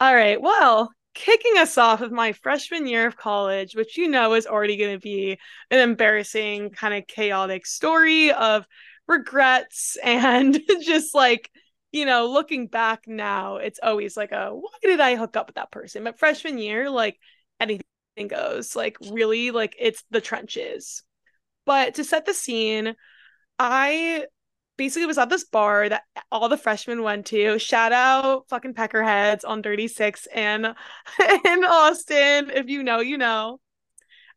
[0.00, 0.40] All right.
[0.40, 4.76] Well, kicking us off with my freshman year of college, which you know is already
[4.76, 5.38] going to be
[5.70, 8.66] an embarrassing, kind of chaotic story of
[9.06, 11.50] regrets and just like
[11.94, 15.54] you know, looking back now, it's always like a why did I hook up with
[15.54, 16.02] that person?
[16.02, 17.20] But freshman year, like
[17.60, 17.84] anything
[18.26, 18.74] goes.
[18.74, 21.04] Like really, like it's the trenches.
[21.66, 22.96] But to set the scene,
[23.60, 24.26] I
[24.76, 26.02] basically was at this bar that
[26.32, 27.60] all the freshmen went to.
[27.60, 30.66] Shout out fucking Peckerheads on Dirty Six and
[31.44, 32.50] in Austin.
[32.50, 33.60] If you know, you know.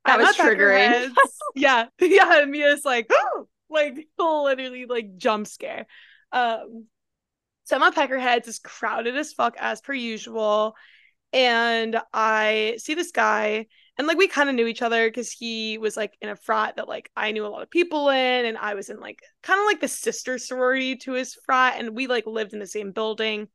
[0.06, 1.12] That was triggering.
[1.56, 1.88] yeah.
[2.00, 2.44] Yeah.
[2.44, 3.10] And Mia's like,
[3.72, 5.88] like literally like jump scare.
[6.32, 6.86] Um
[7.68, 10.74] some of Peckerheads is crowded as fuck as per usual.
[11.34, 15.78] And I see this guy, and like we kind of knew each other because he
[15.78, 18.58] was like in a frat that like I knew a lot of people in, and
[18.58, 22.08] I was in like kind of like the sister sorority to his frat, and we
[22.08, 23.50] like lived in the same building,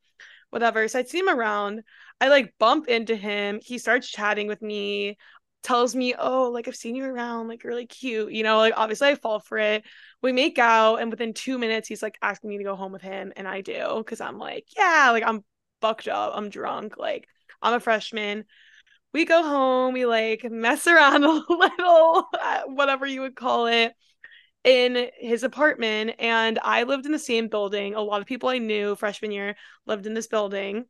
[0.50, 0.86] whatever.
[0.88, 1.82] So I'd see him around.
[2.20, 3.60] I like bump into him.
[3.62, 5.16] He starts chatting with me
[5.62, 9.08] tells me, "Oh, like I've seen you around, like really cute." You know, like obviously
[9.08, 9.84] I fall for it.
[10.22, 13.02] We make out, and within two minutes, he's like asking me to go home with
[13.02, 15.44] him, and I do because I'm like, yeah, like I'm
[15.80, 17.28] fucked up, I'm drunk, like
[17.60, 18.44] I'm a freshman.
[19.12, 23.92] We go home, we like mess around a little, uh, whatever you would call it,
[24.64, 26.12] in his apartment.
[26.18, 27.94] And I lived in the same building.
[27.94, 30.86] A lot of people I knew freshman year lived in this building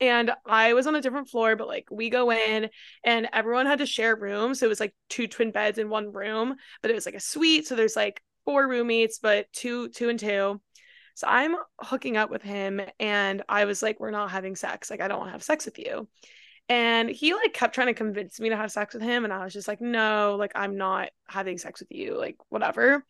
[0.00, 2.70] and I was on a different floor, but like we go in
[3.04, 4.60] and everyone had to share rooms.
[4.60, 7.20] So it was like two twin beds in one room, but it was like a
[7.20, 7.66] suite.
[7.66, 10.60] So there's like four roommates, but two, two and two.
[11.14, 14.90] So I'm hooking up with him and I was like, we're not having sex.
[14.90, 16.08] Like, I don't want to have sex with you.
[16.70, 19.24] And he like kept trying to convince me to have sex with him.
[19.24, 23.04] And I was just like, no, like, I'm not having sex with you, like, whatever.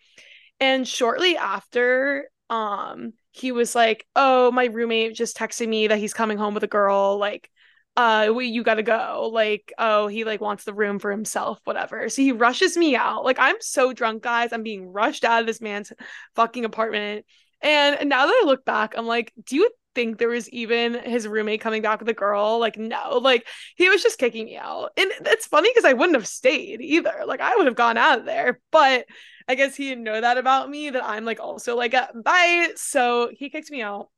[0.59, 6.14] And shortly after, um, he was like, "Oh, my roommate just texted me that he's
[6.14, 7.19] coming home with a girl.
[7.19, 7.51] Like,
[7.97, 9.31] uh, we, you gotta go.
[9.33, 13.25] Like, oh, he like wants the room for himself, whatever." So he rushes me out.
[13.25, 14.53] Like, I'm so drunk, guys.
[14.53, 15.93] I'm being rushed out of this man's
[16.37, 17.27] fucking apartment.
[17.62, 21.26] And now that I look back, I'm like, do you think there was even his
[21.26, 22.59] roommate coming back with a girl.
[22.59, 24.90] Like, no, like he was just kicking me out.
[24.96, 27.22] And it's funny because I wouldn't have stayed either.
[27.26, 28.61] Like, I would have gone out of there.
[28.70, 29.07] But
[29.48, 32.70] I guess he didn't know that about me that I'm like also like, a, bye.
[32.76, 34.11] So he kicked me out.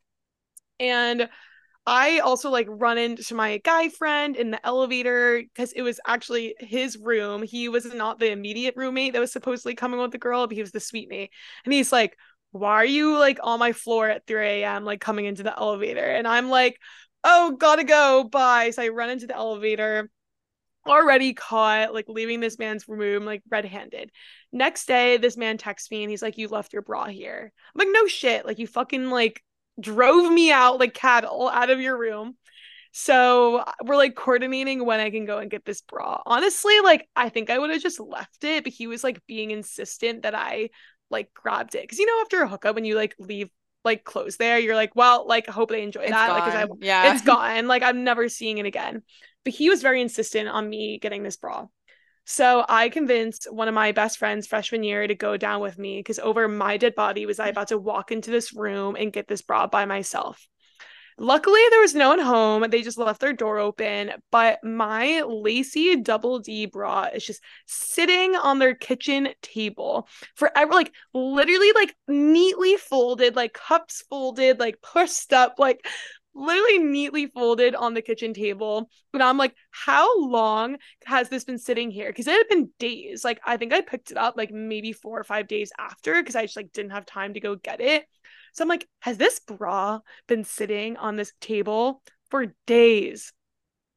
[0.78, 1.28] And
[1.84, 6.54] I also like run into my guy friend in the elevator because it was actually
[6.60, 7.42] his room.
[7.42, 10.60] He was not the immediate roommate that was supposedly coming with the girl, but he
[10.60, 11.30] was the suite mate.
[11.64, 12.16] And he's like,
[12.52, 14.84] Why are you like on my floor at 3 a.m.
[14.84, 16.04] like coming into the elevator?
[16.04, 16.78] And I'm like,
[17.24, 18.24] Oh, gotta go.
[18.24, 18.70] Bye.
[18.70, 20.10] So I run into the elevator
[20.86, 24.10] already caught like leaving this man's room like red-handed.
[24.52, 27.78] Next day, this man texts me and he's like, "You left your bra here." I'm
[27.78, 29.42] like, "No shit!" Like you fucking like
[29.80, 32.36] drove me out like cattle out of your room.
[32.92, 36.20] So we're like coordinating when I can go and get this bra.
[36.26, 39.50] Honestly, like I think I would have just left it, but he was like being
[39.50, 40.70] insistent that I
[41.12, 41.88] like grabbed it.
[41.88, 43.50] Cause you know, after a hookup, when you like leave
[43.84, 46.30] like clothes there, you're like, well, like I hope they enjoy It's that.
[46.30, 46.78] Like, I, gone.
[46.82, 47.12] Yeah.
[47.12, 47.66] it's gone.
[47.66, 49.02] Like I'm never seeing it again.
[49.44, 51.66] But he was very insistent on me getting this bra.
[52.24, 55.98] So I convinced one of my best friends freshman year to go down with me
[55.98, 57.50] because over my dead body was I mm.
[57.50, 60.46] about to walk into this room and get this bra by myself.
[61.18, 62.64] Luckily, there was no one home.
[62.70, 64.12] They just left their door open.
[64.30, 70.92] But my lacy double D bra is just sitting on their kitchen table forever, like
[71.14, 75.86] literally, like neatly folded, like cups folded, like pushed up, like
[76.34, 78.88] literally neatly folded on the kitchen table.
[79.12, 82.08] And I'm like, how long has this been sitting here?
[82.08, 83.24] Because it had been days.
[83.24, 86.36] Like, I think I picked it up like maybe four or five days after because
[86.36, 88.06] I just like didn't have time to go get it.
[88.52, 93.32] So I'm like, has this bra been sitting on this table for days?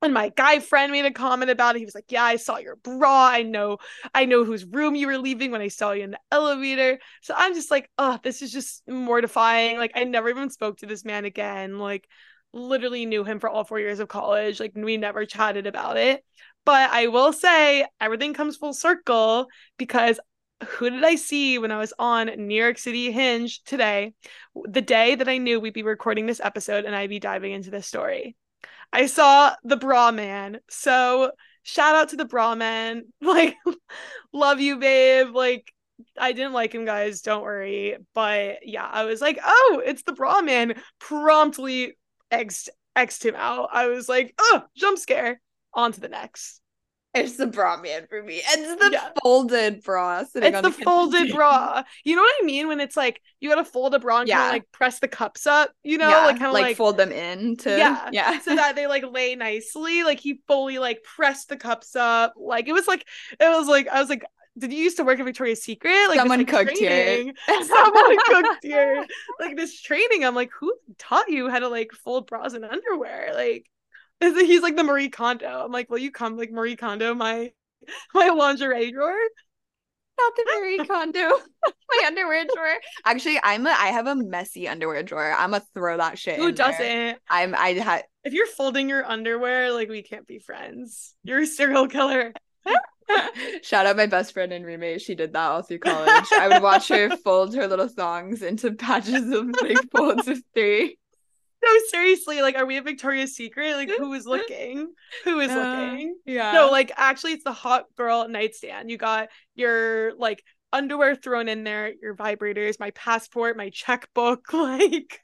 [0.02, 1.80] And my guy friend made a comment about it.
[1.80, 3.30] He was like, "Yeah, I saw your bra.
[3.32, 3.78] I know,
[4.14, 7.34] I know whose room you were leaving when I saw you in the elevator." So
[7.36, 11.06] I'm just like, "Oh, this is just mortifying." Like I never even spoke to this
[11.06, 11.80] man again.
[11.80, 12.08] Like
[12.54, 14.60] literally knew him for all 4 years of college.
[14.60, 16.24] Like we never chatted about it.
[16.66, 20.20] But I will say everything comes full circle because
[20.64, 24.14] who did I see when I was on New York City Hinge today?
[24.56, 27.72] The day that I knew we'd be recording this episode and I'd be diving into
[27.72, 28.36] this story.
[28.94, 30.60] I saw the bra man.
[30.70, 31.32] So
[31.64, 33.04] shout out to the bra man.
[33.22, 33.56] Like,
[34.32, 35.36] love you, babe.
[35.36, 35.74] Like,
[36.18, 37.22] I didn't like him, guys.
[37.22, 37.98] Don't worry.
[38.14, 40.76] But yeah, I was like, oh, it's the bra man.
[41.00, 41.98] Promptly
[42.32, 43.70] X'd, X'd him out.
[43.74, 45.42] I was like, oh, jump scare.
[45.74, 46.62] On to the next.
[47.16, 48.42] It's the bra man for me.
[48.46, 49.10] It's the Yeah.
[49.24, 51.84] folded bra sitting It's on the kitchen folded bra.
[52.04, 52.68] You know what I mean?
[52.68, 55.48] When it's like you gotta fold a bra and kind of like press the cups
[55.48, 58.10] up, you know, yeah, like kind of like, fold them in to Yeah.
[58.14, 58.40] yeah.
[58.40, 60.04] so that they like lay nicely.
[60.04, 62.34] Like he fully like pressed the cups up.
[62.38, 64.24] Like it was like it was like I was like,
[64.58, 65.92] did you used to work at Victoria's Secret?
[66.08, 67.34] Like this, Someone like, cooked here.
[67.64, 69.06] Someone cooked here.
[69.40, 70.24] Like this training.
[70.24, 73.32] I'm like, who taught you how to like fold bras and underwear?
[73.34, 73.66] Like
[74.22, 75.66] he's like the Marie Kondo.
[75.66, 77.52] I'm like, will you come like Marie Kondo my
[78.14, 79.18] my lingerie drawer?
[80.18, 81.20] Not the Marie Kondo.
[81.88, 82.76] My underwear drawer.
[83.06, 85.32] Actually, I'm a I have a messy underwear drawer.
[85.32, 86.38] I'm gonna throw that shit.
[86.38, 87.20] Who doesn't?
[87.30, 91.14] I'm I had If you're folding your underwear, like we can't be friends.
[91.24, 92.34] You're a serial killer.
[93.62, 95.02] Shout out my best friend and roommate.
[95.02, 96.26] She did that all through college.
[96.32, 100.98] I would watch her fold her little thongs into patches of like folds of three.
[101.64, 103.76] No, seriously, like, are we at Victoria's Secret?
[103.76, 104.94] Like, who is looking?
[105.24, 106.16] Who is Uh, looking?
[106.26, 106.52] Yeah.
[106.54, 108.90] No, like, actually, it's the hot girl nightstand.
[108.92, 115.22] You got your like underwear thrown in there, your vibrators, my passport, my checkbook, like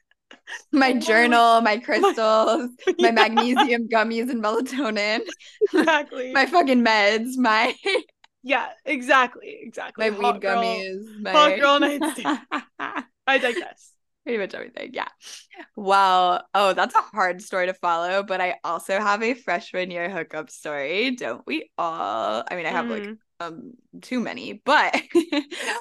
[0.72, 5.20] my Oh, journal, my crystals, my Yeah, magnesium gummies and melatonin,
[5.72, 6.32] exactly.
[6.32, 7.74] my fucking meds, my
[8.42, 10.04] yeah, exactly, exactly.
[10.04, 12.40] my Hot weed girl- gummies, my hot girl nightstand.
[13.26, 13.92] I digress.
[14.24, 14.90] Pretty much everything.
[14.92, 15.08] Yeah.
[15.76, 20.08] Well, oh, that's a hard story to follow, but I also have a freshman year
[20.10, 21.16] hookup story.
[21.16, 22.44] Don't we all?
[22.50, 23.18] I mean, I have like Mhm.
[23.40, 24.92] um too many, but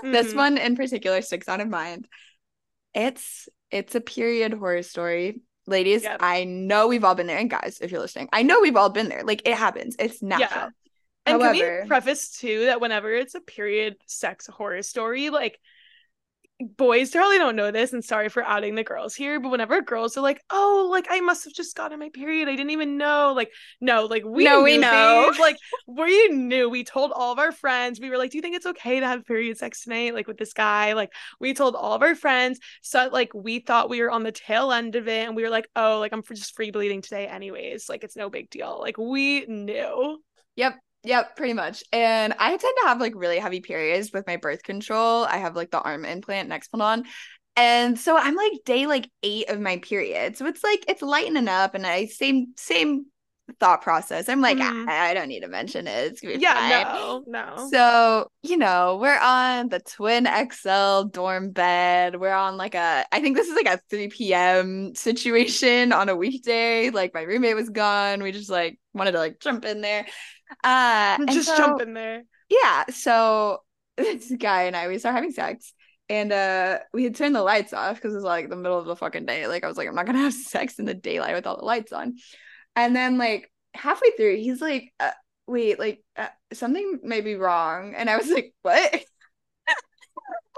[0.04, 0.36] this Mhm.
[0.36, 2.08] one in particular sticks out of mind.
[2.94, 5.42] It's it's a period horror story.
[5.68, 6.18] Ladies, Yep.
[6.22, 7.38] I know we've all been there.
[7.38, 9.24] And guys, if you're listening, I know we've all been there.
[9.24, 9.96] Like it happens.
[10.00, 10.50] It's natural.
[10.52, 10.70] Yeah.
[11.28, 15.60] And can However- we preface too that whenever it's a period sex horror story, like
[16.78, 20.18] boys totally don't know this, and sorry for outing the girls here, but whenever girls
[20.18, 23.34] are like, "Oh, like I must have just gotten my period, I didn't even know,"
[23.36, 25.32] like, no, like we No, we know.
[25.40, 25.58] like
[25.88, 26.70] we knew.
[26.70, 28.00] We told all of our friends.
[28.00, 30.38] We were like, "Do you think it's okay to have period sex tonight?" Like with
[30.38, 32.60] this guy, like we told all of our friends.
[32.82, 35.50] So like we thought we were on the tail end of it, and we were
[35.50, 37.90] like, "Oh, like I'm just free bleeding today, anyways.
[37.90, 40.22] Like it's no big deal." Like we knew.
[40.56, 40.76] Yep.
[41.04, 41.84] Yep, pretty much.
[41.92, 45.26] And I tend to have like really heavy periods with my birth control.
[45.26, 47.06] I have like the arm implant Nexplanon.
[47.56, 50.38] And so I'm like day like eight of my period.
[50.38, 53.06] So it's like it's lightening up and I same same
[53.60, 54.30] thought process.
[54.30, 54.88] I'm like, Mhm.
[54.88, 56.12] I, I don't need to mention it.
[56.12, 56.70] It's gonna be Yeah, fine.
[56.70, 57.68] no, no.
[57.70, 62.20] So, you know, we're on the twin XL dorm bed.
[62.20, 64.96] We're on like a, I think this is like a 3 p.m.
[64.96, 66.90] situation on a weekday.
[66.92, 68.24] Like my roommate was gone.
[68.24, 70.06] We just like wanted to like jump in there.
[70.64, 72.24] Uh, and Just so- jump in there.
[72.50, 72.86] Yeah.
[72.90, 73.64] So
[73.98, 75.74] this guy and I, we start having sex.
[76.10, 78.86] And uh we had turned the lights off because it was like the middle of
[78.86, 79.48] the fucking day.
[79.48, 81.64] Like I was like, I'm not gonna have sex in the daylight with all the
[81.66, 82.16] lights on.
[82.76, 85.12] And then like halfway through, he's like, uh,
[85.48, 87.94] wait, like uh, something may be wrong.
[87.96, 88.94] And I was like, what?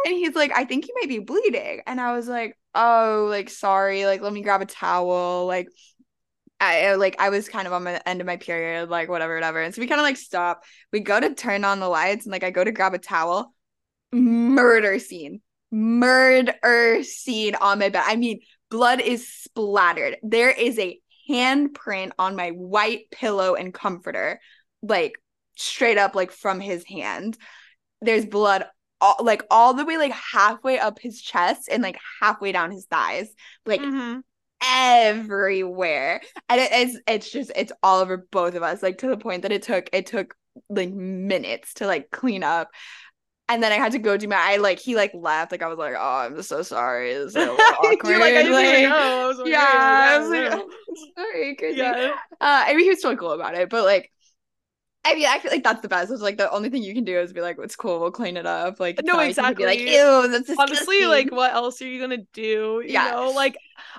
[0.06, 1.82] and he's like, I think you might be bleeding.
[1.86, 5.46] And I was like, oh, like sorry, like let me grab a towel.
[5.46, 5.68] Like
[6.64, 9.62] I like I was kind of on the end of my period, like whatever, whatever.
[9.62, 10.64] And so we kind of like stop.
[10.92, 13.54] We go to turn on the lights and like I go to grab a towel.
[14.56, 15.42] Murder scene.
[15.72, 18.04] Murder scene on my bed.
[18.06, 20.18] I mean, blood is splattered.
[20.22, 21.00] There is a
[21.30, 24.40] handprint on my white pillow and comforter,
[24.82, 25.14] like
[25.56, 27.38] straight up like from his hand.
[28.02, 28.66] There's blood
[29.02, 32.86] all, like all the way like halfway up his chest and like halfway down his
[32.86, 33.34] thighs.
[33.66, 34.22] Like Mhm.
[34.64, 36.22] Everywhere.
[36.50, 39.44] And it, it's it's just it's all over both of us like to the point
[39.44, 40.36] that it took it took
[40.70, 42.70] like minutes to like clean up.
[43.50, 45.68] And then I had to go do my I like he like left like I
[45.68, 47.14] was like oh I'm so sorry.
[47.16, 49.24] A little awkward You're like, I didn't like, know.
[49.26, 49.62] I was like, yeah,
[50.16, 50.66] I was like,
[51.18, 51.80] sorry crazy.
[51.80, 52.14] yeah.
[52.42, 54.12] uh I mean he was totally cool about it but like
[55.06, 56.12] I mean I feel like that's the best.
[56.12, 58.00] It's like the only thing you can do is be like it's cool.
[58.00, 58.80] We'll clean it up.
[58.80, 59.90] Like No, not like exactly.
[59.96, 62.82] ew that's honestly like what else are you gonna do?
[62.86, 63.12] You Yeah.
[63.12, 63.58] know like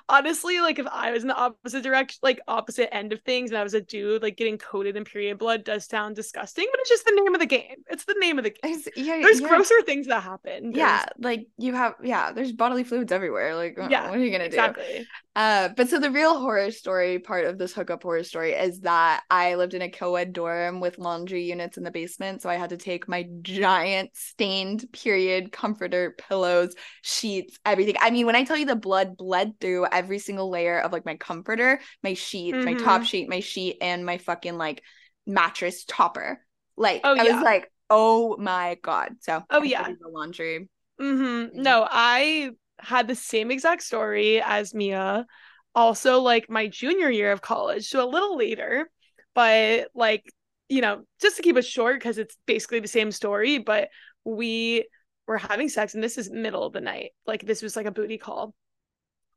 [0.09, 3.57] honestly like if i was in the opposite direction like opposite end of things and
[3.57, 6.89] i was a dude like getting coated in period blood does sound disgusting but it's
[6.89, 7.75] just the name of the game.
[7.89, 8.59] It's the name of the game.
[8.63, 9.47] There's- yeah, there's yeah.
[9.47, 10.71] grosser things that happen.
[10.71, 14.23] There's- yeah like you have yeah there's bodily fluids everywhere like uh, Yeah, what are
[14.23, 14.55] you gonna do?
[14.55, 15.07] exactly.
[15.35, 19.23] Uh but so the real horror story part of this hookup horror story is that
[19.29, 22.69] i lived in a co-ed dorm with laundry units in the basement so i had
[22.69, 27.95] to take my giant stained period comforter pillows sheets everything.
[27.99, 31.05] I mean when i tell you the blood bled through every single layer of like
[31.05, 33.05] my comforter my sheets my top Mhm.
[33.05, 34.83] sheet my sheet and my fucking like
[35.25, 36.39] mattress topper
[36.77, 37.35] like Oh, i yeah.
[37.35, 39.87] was like oh my god so Oh, I yeah.
[39.99, 41.61] the laundry Mm-hmm.
[41.61, 45.25] No, I had the same exact story as Mia.
[45.73, 48.89] Also, like my junior year of college, so a little later,
[49.33, 50.23] but like,
[50.69, 53.89] you know, just to keep it short, because it's basically the same story, but
[54.23, 54.87] we
[55.27, 57.11] were having sex and this is middle of the night.
[57.27, 58.53] Like this was like a booty call.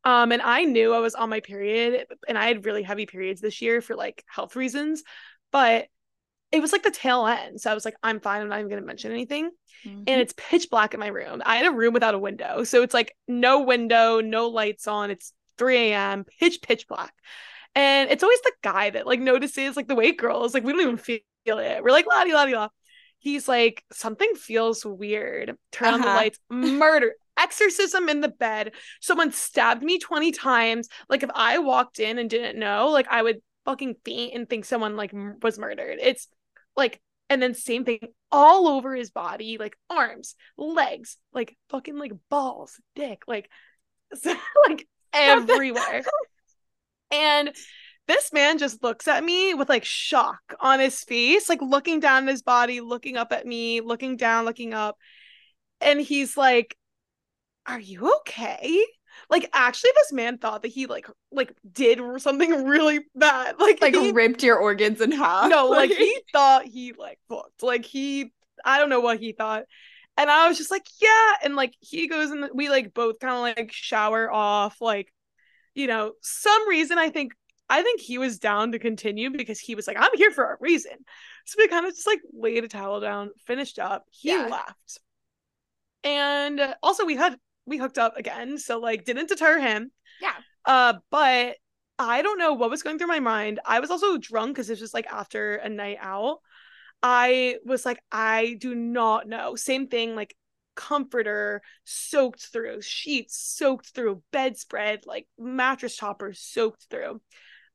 [0.05, 3.41] Um, and I knew I was on my period and I had really heavy periods
[3.41, 5.03] this year for like health reasons,
[5.51, 5.87] but
[6.51, 7.61] it was like the tail end.
[7.61, 9.51] So I was like, I'm fine, I'm not even gonna mention anything
[9.85, 10.03] Mm-hmm.
[10.07, 11.41] and it's pitch black in my room.
[11.45, 12.65] I had a room without a window.
[12.65, 15.09] So it's like no window, no lights on.
[15.11, 17.13] It's 3 a.m., pitch, pitch black.
[17.75, 20.81] And it's always the guy that like notices, like the wait girls, like we don't
[20.81, 21.83] even feel it.
[21.83, 22.69] We're like, la di la di la.
[23.19, 25.55] He's like, something feels weird.
[25.71, 26.15] Turn on the Uh-huh.
[26.15, 28.73] lights, murder, exorcism in the bed.
[29.01, 30.89] Someone stabbed me 20 times.
[31.09, 34.65] Like if I walked in and didn't know, like I would fucking faint and think
[34.65, 35.99] someone like m- was murdered.
[36.01, 36.27] It's
[36.75, 37.99] like, and then same thing
[38.31, 43.49] all over his body, like arms, legs, like fucking like balls, dick, like,
[44.67, 46.03] like everywhere.
[47.11, 47.51] and
[48.07, 52.23] this man just looks at me with like shock on his face, like looking down
[52.23, 54.97] at his body, looking up at me, looking down, looking up.
[55.79, 56.75] And he's like,
[57.65, 58.85] Are you okay?
[59.29, 63.55] Like actually this man thought that he like like did something really bad.
[63.59, 65.49] Like like he ripped your organs in half.
[65.49, 67.61] no, like he thought he like fucked.
[67.63, 68.31] Like he,
[68.63, 69.63] I don't know what he thought.
[70.17, 71.33] And I was just like, yeah.
[71.43, 74.81] And like he goes and we like both kind of like shower off.
[74.81, 75.11] Like,
[75.75, 77.33] you know, some reason I think
[77.69, 80.57] I think he was down to continue because he was like, I'm here for a
[80.59, 80.93] reason.
[81.45, 84.05] So we kind of just like laid a towel down, finished up.
[84.11, 84.47] He Yeah.
[84.47, 84.99] left.
[86.03, 87.37] And uh, also we had
[87.69, 89.91] we hooked up again, so like didn't deter him.
[90.21, 90.33] Yeah.
[90.65, 91.57] Uh, but
[91.97, 93.59] I don't know what was going through my mind.
[93.65, 96.39] I was also drunk because this was like after a night out.
[97.01, 99.55] I was like, I do not know.
[99.55, 100.35] Same thing, like
[100.75, 107.21] comforter soaked through, sheets soaked through, bedspread, like mattress topper soaked through.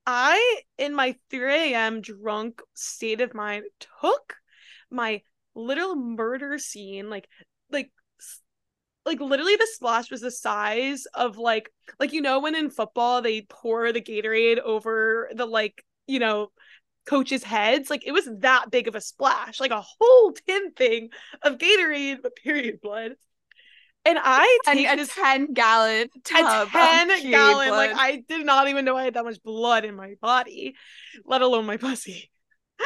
[0.07, 2.01] I, in my 3 a.m.
[2.01, 3.65] drunk state of mind,
[4.01, 4.37] took
[4.91, 5.23] my
[5.55, 7.29] little murder scene, like,
[9.07, 13.23] like literally the splash was the size of like, like you know when in football
[13.23, 16.51] they pour the Gatorade over the like, you know,
[17.07, 21.11] coaches' heads, like it was that big of a splash, like a whole tin thing
[21.43, 23.13] of Gatorade, but period blood.
[24.07, 26.69] And I And take a this 10 gallon a tub.
[26.71, 27.93] 10 of gallon, like.
[27.95, 30.75] I did not even know I had that much blood in my body,
[31.25, 32.31] let alone my pussy.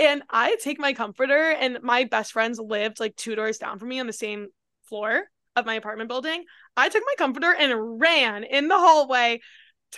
[0.00, 3.88] And I take my comforter, and my best friends lived like two doors down from
[3.88, 4.48] me on the same
[4.84, 6.44] floor of my apartment building.
[6.76, 9.40] I took my comforter and ran in the hallway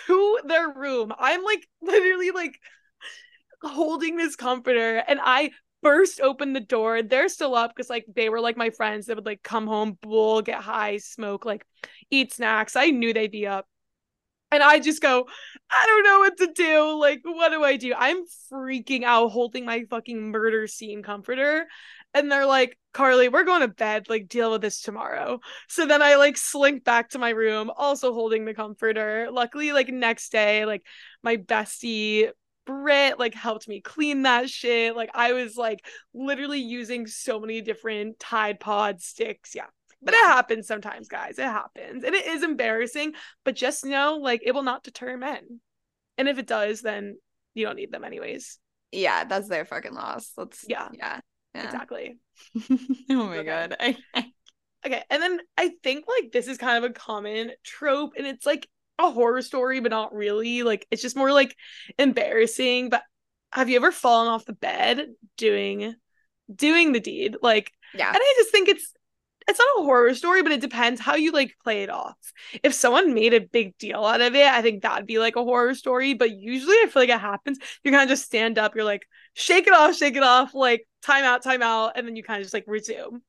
[0.07, 1.12] to their room.
[1.18, 2.59] I'm like literally like
[3.62, 5.50] holding this comforter, and I
[5.82, 7.03] burst open the door.
[7.03, 9.98] They're still up because like they were like my friends that would like come home,
[10.00, 11.66] bull, get high, smoke, like
[12.11, 12.76] eat snacks.
[12.76, 13.66] I knew they'd be up.
[14.50, 15.26] And I just go,
[15.70, 17.00] I don't know what to do.
[17.00, 17.94] Like, what do I do?
[17.96, 21.66] I'm freaking out holding my fucking murder scene comforter.
[22.14, 24.10] And they're like, Karly, we're going to bed.
[24.10, 25.40] Like, deal with this tomorrow.
[25.68, 29.28] So then I like slink back to my room, also holding the comforter.
[29.30, 30.84] Luckily, like next day, like
[31.22, 32.30] my bestie
[32.64, 34.94] Brit like helped me clean that shit.
[34.94, 35.84] Like I was like
[36.14, 39.54] literally using so many different Tide Pod sticks.
[39.54, 39.66] Yeah.
[40.00, 41.38] But it happens sometimes, guys.
[41.38, 42.04] It happens.
[42.04, 45.60] And it is embarrassing, but just know like it will not deter men.
[46.18, 47.16] And if it does, then
[47.54, 48.58] you don't need them anyways.
[48.92, 50.32] yeah, that's their fucking loss.
[50.36, 50.88] Let's Yeah.
[50.92, 51.20] yeah.
[51.55, 51.64] Yeah.
[51.64, 52.18] Exactly.
[53.11, 53.44] oh my Okay.
[53.44, 53.76] god.
[53.80, 53.96] I,
[54.84, 55.03] Okay.
[55.11, 58.68] And then I think like this is kind of a common trope and it's like
[58.98, 60.62] a horror story, but not really.
[60.62, 61.57] Like it's just more like
[61.98, 62.90] embarrassing.
[62.90, 63.03] But
[63.53, 65.94] have you ever fallen off the bed doing
[66.55, 67.36] doing the deed?
[67.42, 68.09] Like yeah.
[68.12, 68.92] And I just think it's
[69.48, 72.16] it's not a horror story, but it depends how you like play it off.
[72.62, 75.42] If someone made a big deal out of it, I think that'd be like a
[75.44, 76.14] horror story.
[76.14, 77.59] But usually I feel like it happens.
[77.84, 80.86] You kind of just stand up, you're like, shake it off, shake it off, like
[81.03, 83.20] time out, time out, and then you kind of just like resume.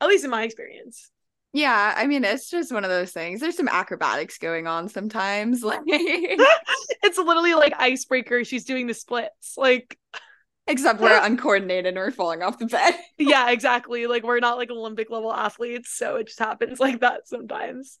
[0.00, 1.10] At least in my experience.
[1.52, 3.40] Yeah, I mean it's just one of those things.
[3.40, 5.62] There's some acrobatics going on sometimes.
[5.66, 8.44] Like it's literally like icebreaker.
[8.44, 9.56] She's doing the splits.
[9.56, 9.98] Like,
[10.66, 12.94] except we're uncoordinated and we're falling off the bed.
[13.18, 14.06] yeah, exactly.
[14.06, 17.98] Like we're not like Olympic level athletes, so it just happens like that sometimes.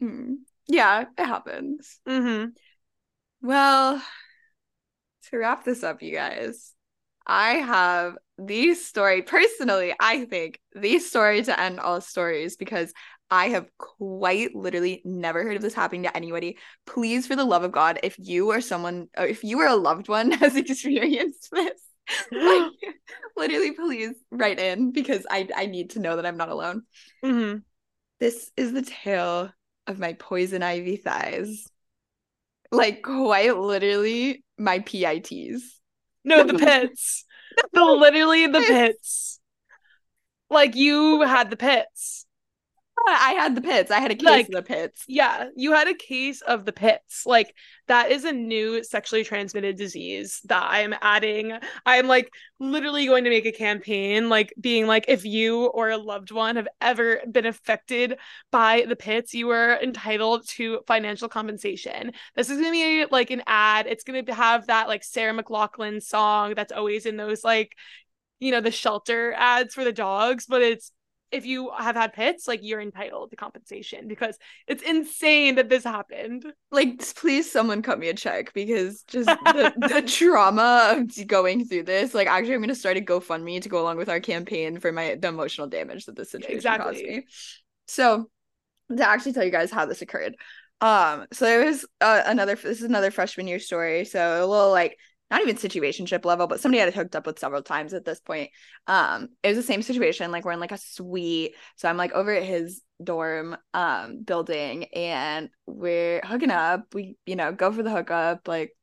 [0.00, 0.34] Hmm.
[0.66, 2.00] Yeah, it happens.
[2.08, 2.50] Mm-hmm.
[3.42, 4.02] Well,
[5.28, 6.72] to wrap this up, you guys,
[7.26, 12.92] I have the story personally, I think the story to end all stories because
[13.30, 16.58] I have quite literally never heard of this happening to anybody.
[16.86, 19.76] Please, for the love of God, if you or someone, or if you or a
[19.76, 21.80] loved one has experienced this,
[22.32, 22.72] like,
[23.36, 26.82] literally, please write in because I I need to know that I'm not alone.
[27.24, 27.58] Mm-hmm.
[28.18, 29.50] This is the tale
[29.86, 31.66] of my poison ivy thighs.
[32.72, 35.79] Like quite literally my PITs.
[36.24, 37.24] No, the pits.
[37.72, 39.40] the literally the pits.
[40.50, 42.19] Like you had the pits.
[43.08, 43.90] I had the pits.
[43.90, 45.04] I had a case Like- of the pits.
[45.08, 47.24] Yeah, you had a case of the pits.
[47.26, 47.54] Like
[47.88, 51.52] that is a new sexually transmitted disease that I'm adding.
[51.86, 55.96] I'm like literally going to make a campaign like being like if you or a
[55.96, 58.18] loved one have ever been affected
[58.52, 62.12] by the pits, you are entitled to financial compensation.
[62.36, 63.86] This is going to be like an ad.
[63.86, 67.74] It's going to have that like Sarah McLachlan song that's always in those like
[68.40, 70.92] you know the shelter ads for the dogs, but it's
[71.32, 75.84] if you have had pits, like you're entitled to compensation because it's insane that this
[75.84, 76.44] happened.
[76.70, 81.84] Like, please, someone cut me a check because just the, the trauma of going through
[81.84, 82.14] this.
[82.14, 85.16] Like, actually, I'm gonna start a GoFundMe to go along with our campaign for my
[85.16, 87.26] the emotional damage that this situation caused me.
[87.86, 88.30] So,
[88.96, 90.36] to actually tell you guys how this occurred,
[90.80, 92.54] um, so there was uh, another.
[92.54, 94.04] This is another freshman year story.
[94.04, 94.96] So a little like
[95.30, 98.20] not even situationship level, but somebody I had hooked up with several times at this
[98.20, 98.50] point.
[98.86, 100.32] Um, it was the same situation.
[100.32, 104.84] Like we're in like a suite, so I'm like over at his dorm um building,
[104.86, 106.86] and we're hooking up.
[106.94, 108.76] We you know go for the hookup, like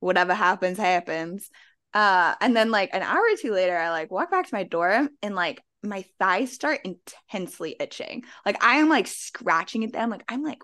[0.00, 1.48] whatever happens happens.
[1.94, 4.64] Uh, and then like an hour or two later, I like walk back to my
[4.64, 8.24] dorm, and like my thighs start intensely itching.
[8.46, 10.10] Like I am like scratching at them.
[10.10, 10.62] Like I'm like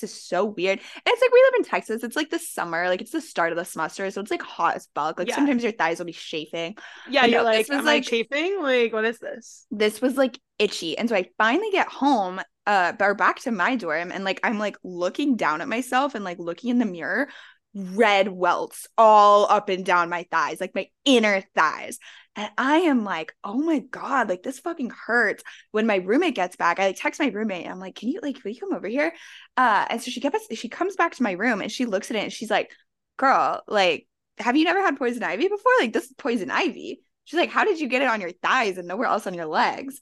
[0.00, 0.78] this is so weird.
[0.78, 2.02] And it's like we live in Texas.
[2.02, 4.76] It's like the summer, like it's the start of the semester, so it's like hot
[4.76, 5.18] as fuck.
[5.18, 5.36] Like Yeah.
[5.36, 6.76] sometimes your thighs will be chafing.
[7.08, 8.62] Yeah, But you're no, like, this was am I like- chafing?
[8.62, 9.66] Like, what is this?
[9.70, 13.76] This was like itchy, and so I finally get home, uh, or back to my
[13.76, 17.28] dorm, and like I'm like looking down at myself and like looking in the mirror,
[17.74, 21.98] red welts all up and down my thighs, like my inner thighs.
[22.36, 25.42] And I am like, oh my God, like this fucking hurts.
[25.70, 28.20] When my roommate gets back, I like text my roommate and I'm like, can you
[28.22, 29.12] like, will you come over here?
[29.56, 32.16] Uh, and so she gets she comes back to my room and she looks at
[32.16, 32.70] it and she's like,
[33.16, 34.06] girl, like,
[34.38, 35.72] have you never had poison ivy before?
[35.80, 37.00] Like, this is poison ivy.
[37.24, 39.46] She's like, how did you get it on your thighs and nowhere else on your
[39.46, 40.00] legs?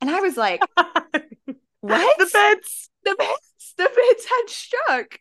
[0.00, 0.60] And I was like,
[1.80, 2.18] what?
[2.18, 2.90] the pits.
[3.04, 5.18] the bits, the bits had struck.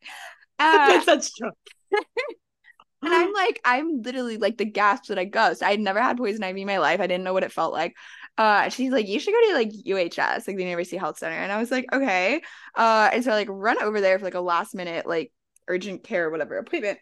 [0.59, 1.51] The Uh, pits that's true.
[3.01, 5.63] and I'm like, I'm literally like the gasp that I ghost.
[5.63, 6.99] I had never had poison ivy in my life.
[6.99, 7.95] I didn't know what it felt like.
[8.37, 11.35] Uh, she's like, you should go to like UHS, like the University Health Center.
[11.35, 12.41] And I was like, okay.
[12.75, 15.31] Uh, and so I like run over there for like a last minute, like
[15.67, 16.99] urgent care or whatever appointment.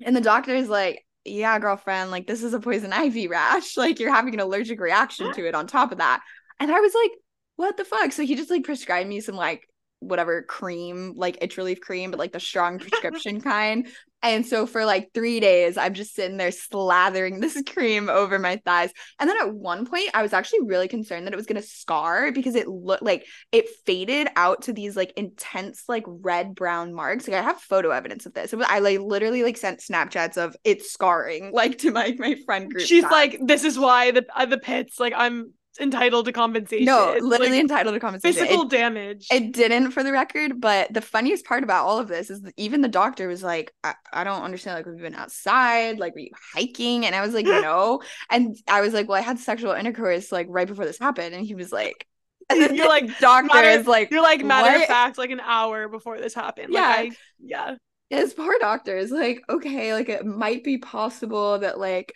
[0.00, 3.76] And the doctor is like, yeah, girlfriend, like this is a poison ivy rash.
[3.82, 6.20] Like you're having an allergic reaction to it on top of that.
[6.60, 7.10] And I was like,
[7.56, 8.12] what the fuck?
[8.12, 9.68] So he just like prescribed me some like
[10.00, 13.88] whatever cream, like itch relief cream, but like the strong prescription kind.
[14.22, 18.60] And so for like three days, I'm just sitting there slathering this cream over my
[18.64, 18.92] thighs.
[19.18, 21.66] And then at one point, I was actually really concerned that it was going to
[21.66, 26.94] scar because it looked like it faded out to these like intense, like red brown
[26.94, 27.26] marks.
[27.26, 28.52] Like I have photo evidence of this.
[28.52, 32.70] Was, I like literally like sent Snapchats of it scarring like to my my friend
[32.70, 32.86] group.
[32.86, 35.00] She's like, this is why the uh, the pits.
[35.00, 36.86] Like I'm entitled to compensation.
[36.86, 38.46] No, literally like entitled to compensation.
[38.46, 39.26] Physical it, damage.
[39.30, 42.80] It didn't for the record, but the funniest part about all of this is even
[42.80, 44.76] the doctor was like, I, I don't understand.
[44.76, 47.06] Like, we've been outside, like, were you hiking?
[47.06, 48.02] And I was like, no.
[48.30, 51.34] And I was like, well, I had sexual intercourse like right before this happened.
[51.34, 52.06] And he was like,
[52.50, 54.82] and then you're like, doctor matter, is like, you're like, matter what?
[54.82, 56.72] of fact, like an hour before this happened.
[56.72, 56.80] Yeah.
[56.80, 57.74] Like, I, yeah.
[58.10, 62.12] His poor doctor is like, okay, like it might be possible that like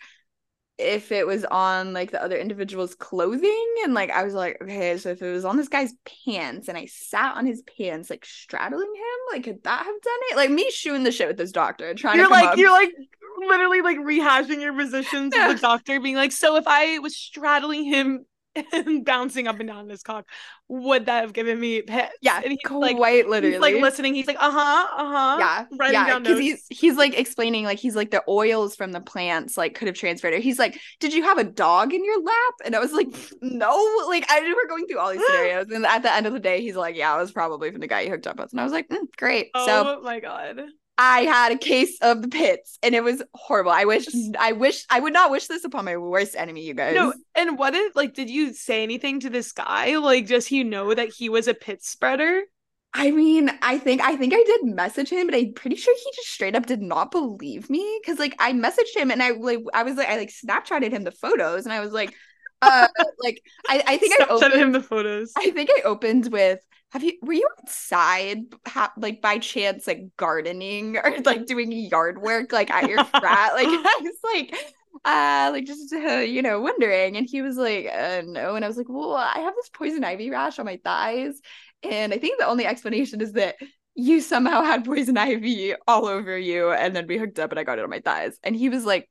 [0.77, 4.97] if it was on like the other individual's clothing and like I was like okay
[4.97, 5.93] so if it was on this guy's
[6.25, 10.19] pants and I sat on his pants like straddling him like could that have done
[10.29, 12.57] it like me shooing the shit with this doctor trying you're to like up.
[12.57, 12.91] you're like
[13.47, 17.83] literally like rehashing your positions with the doctor being like so if I was straddling
[17.83, 18.25] him
[18.71, 20.25] and bouncing up and down his cock,
[20.67, 22.13] would that have given me pets?
[22.21, 23.53] Yeah, and he's quite like, literally.
[23.53, 24.15] He's like listening.
[24.15, 25.37] He's like, uh huh, uh huh.
[25.39, 26.19] Yeah, writing yeah.
[26.19, 29.87] Because he's he's like explaining like he's like the oils from the plants like could
[29.87, 30.41] have transferred it.
[30.41, 32.53] He's like, did you have a dog in your lap?
[32.65, 33.07] And I was like,
[33.41, 34.05] no.
[34.07, 36.61] Like I we're going through all these scenarios, and at the end of the day,
[36.61, 38.63] he's like, yeah, it was probably from the guy you hooked up with, and I
[38.63, 39.49] was like, mm, great.
[39.53, 40.61] Oh so, my god.
[40.97, 43.71] I had a case of the pits and it was horrible.
[43.71, 44.07] I wish
[44.39, 46.95] I wish I would not wish this upon my worst enemy, you guys.
[46.95, 49.97] No, and what did like did you say anything to this guy?
[49.97, 52.41] Like does he know that he was a pit spreader?
[52.93, 56.11] I mean, I think I think I did message him, but I'm pretty sure he
[56.15, 58.01] just straight up did not believe me.
[58.03, 61.03] Cause like I messaged him and I like I was like I like Snapchatted him
[61.03, 62.11] the photos and I was like,
[62.63, 62.87] uh
[63.19, 65.31] like I, I think Snapchatted I opened him the photos.
[65.37, 66.59] I think I opened with
[66.91, 72.21] have you were you outside ha- like by chance like gardening or like doing yard
[72.21, 73.53] work like at your frat?
[73.53, 74.55] Like i was like
[75.05, 77.17] uh like just uh, you know wondering.
[77.17, 78.55] And he was like uh, no.
[78.55, 81.41] And i was like well i have this poison ivy rash on my thighs.
[81.83, 83.55] And i think the only explanation is that
[83.95, 87.63] you somehow had poison ivy all over you and then we hooked up and i
[87.63, 88.37] got it on my thighs.
[88.43, 89.09] And he was like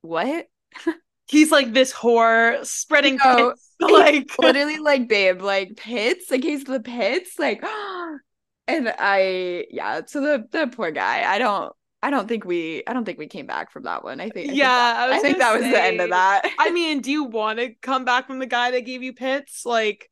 [0.00, 0.46] what
[1.32, 6.64] he's like this whore spreading no, pits, like literally like babe like pits like he's
[6.64, 7.62] the pits like
[8.68, 11.74] and i yeah so the the poor guy i don't
[12.04, 14.20] I don't think we I don't think we came back from that one.
[14.20, 16.44] I think I Yeah, think, I, I think that say, was the end of that.
[16.58, 19.64] I mean, do you want to come back from the guy that gave you pits?
[19.64, 20.08] Like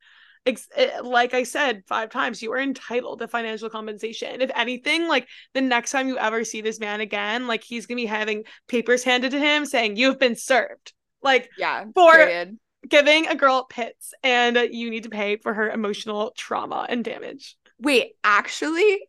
[0.47, 4.41] ex- eh, like I said five times, you are entitled to financial compensation.
[4.41, 7.99] If anything, like the next time you ever see this man again, like he's going
[7.99, 10.93] to be having papers handed to him saying you've been served.
[11.23, 12.59] Like, yeah, for period.
[12.89, 17.57] giving a girl pits and you need to pay for her emotional trauma and damage.
[17.79, 19.01] Wait, actually,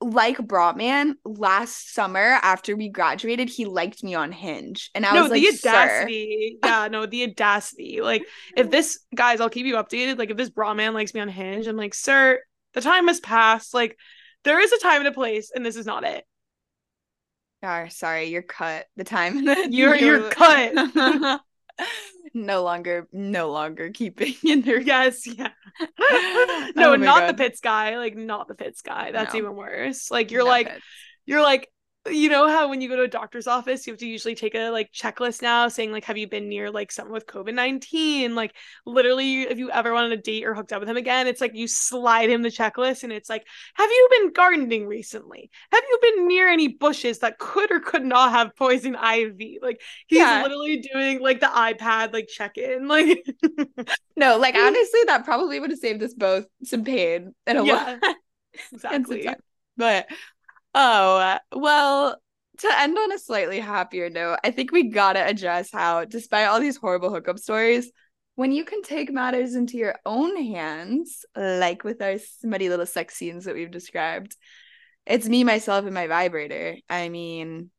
[0.00, 5.14] like bra man, last summer after we graduated, he liked me on Hinge, and I
[5.14, 8.00] no, was like, the audacity, yeah, no, the audacity.
[8.02, 8.24] Like,
[8.56, 10.18] if this guys, I'll keep you updated.
[10.18, 12.40] Like, if this bra man likes me on Hinge, I'm like, sir,
[12.74, 13.72] the time has passed.
[13.72, 13.96] Like,
[14.44, 16.24] there is a time and a place, and this is not it.
[17.62, 18.86] Oh, sorry, you're cut.
[18.96, 21.40] The time you're you're cut.
[22.34, 25.50] no longer no longer keeping in their yes yeah
[26.76, 27.28] no oh not God.
[27.28, 29.38] the pits guy like not the pits guy that's no.
[29.38, 30.84] even worse like you're like pits.
[31.26, 31.70] you're like
[32.10, 34.54] you know how when you go to a doctor's office you have to usually take
[34.54, 38.54] a like checklist now saying like have you been near like someone with covid-19 like
[38.84, 41.54] literally if you ever wanted a date or hooked up with him again it's like
[41.54, 45.50] you slide him the checklist and it's like have you been gardening recently?
[45.72, 49.80] Have you been near any bushes that could or could not have poison ivy like
[50.06, 50.42] he's yeah.
[50.42, 53.26] literally doing like the ipad like check-in like
[54.16, 57.98] no like honestly that probably would have saved us both some pain and a yeah,
[58.02, 58.16] lot
[58.72, 59.28] exactly.
[59.76, 60.06] but
[60.74, 62.16] Oh, uh, well,
[62.58, 66.60] to end on a slightly happier note, I think we gotta address how, despite all
[66.60, 67.90] these horrible hookup stories,
[68.36, 73.14] when you can take matters into your own hands, like with our smutty little sex
[73.14, 74.36] scenes that we've described,
[75.06, 76.76] it's me, myself, and my vibrator.
[76.88, 77.70] I mean,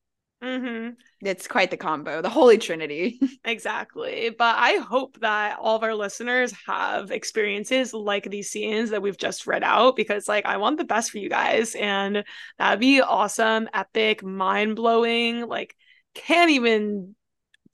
[0.43, 0.89] mm-hmm.
[1.21, 3.19] it's quite the combo, the holy trinity.
[3.45, 4.29] exactly.
[4.37, 9.17] But I hope that all of our listeners have experiences like these scenes that we've
[9.17, 11.75] just read out because, like, I want the best for you guys.
[11.75, 12.23] And
[12.57, 15.47] that'd be awesome, epic, mind blowing.
[15.47, 15.75] Like,
[16.13, 17.15] can't even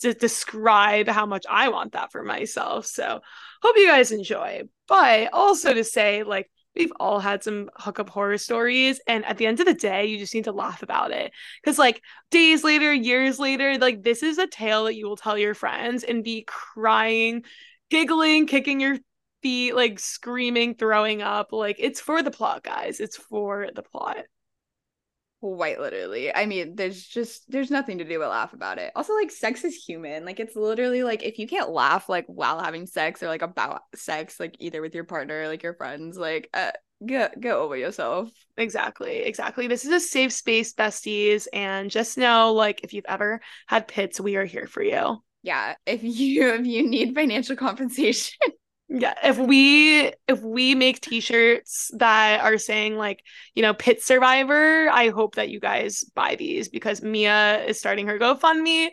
[0.02, 2.86] to describe how much I want that for myself.
[2.86, 3.22] So
[3.62, 4.64] hope you guys enjoy.
[4.88, 9.46] But also to say, like, we've all had some hookup horror stories and at the
[9.46, 11.32] end of the day you just need to laugh about it.
[11.62, 15.38] Because like days later years later like this is a tale that you will tell
[15.38, 17.44] your friends and be crying
[17.90, 18.98] giggling kicking your
[19.42, 21.52] feet like screaming throwing up.
[21.52, 23.00] Like it's for the plot guys.
[23.00, 24.26] It's for the plot
[25.42, 26.34] Quite literally.
[26.34, 28.92] I mean, there's just there's nothing to do but laugh about it.
[28.96, 30.24] Also, like sex is human.
[30.24, 33.82] Like it's literally like if you can't laugh like while having sex or like about
[33.96, 36.72] sex, like either with your partner or like your friends, like uh
[37.04, 38.30] get get over yourself.
[38.56, 39.66] Exactly, exactly.
[39.66, 44.22] This is a safe space, besties, and just know, like, if you've ever had pits,
[44.22, 45.24] we are here for you.
[45.42, 48.38] Yeah, if you if you need financial compensation,
[48.94, 53.24] yeah if we if we make t-shirts that are saying like
[53.56, 58.08] you know pit survivor i hope that you guys buy these because mia is starting
[58.08, 58.90] her gofundme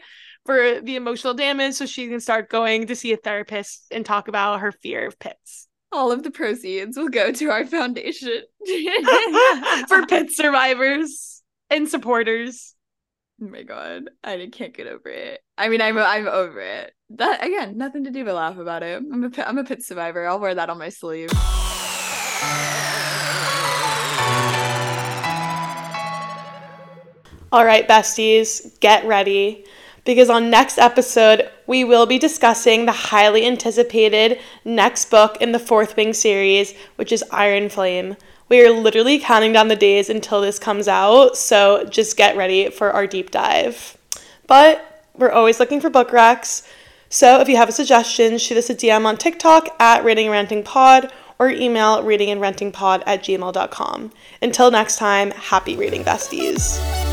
[0.47, 4.29] for the emotional damage so she can start going to see a therapist and talk
[4.29, 8.43] about her fear of pits all of the proceeds will go to our foundation
[9.89, 12.75] for pit survivors and supporters
[13.41, 15.41] Oh my god, I can't get over it.
[15.57, 16.93] I mean, I'm I'm over it.
[17.11, 18.99] That again, nothing to do but laugh about it.
[18.99, 20.27] I'm a I'm a pit survivor.
[20.27, 21.31] I'll wear that on my sleeve.
[27.51, 29.65] All right, besties, get ready
[30.05, 35.59] because on next episode we will be discussing the highly anticipated next book in the
[35.59, 38.17] Fourth Wing series, which is Iron Flame.
[38.51, 42.69] We are literally counting down the days until this comes out, so just get ready
[42.69, 43.97] for our deep dive.
[44.47, 46.67] But we're always looking for book recs.
[47.09, 50.33] So if you have a suggestion, shoot us a DM on TikTok at Reading and
[50.33, 54.13] Ranting Pod or email readingandrantingpod at gmail.com.
[54.43, 57.08] Until next time, happy reading, besties.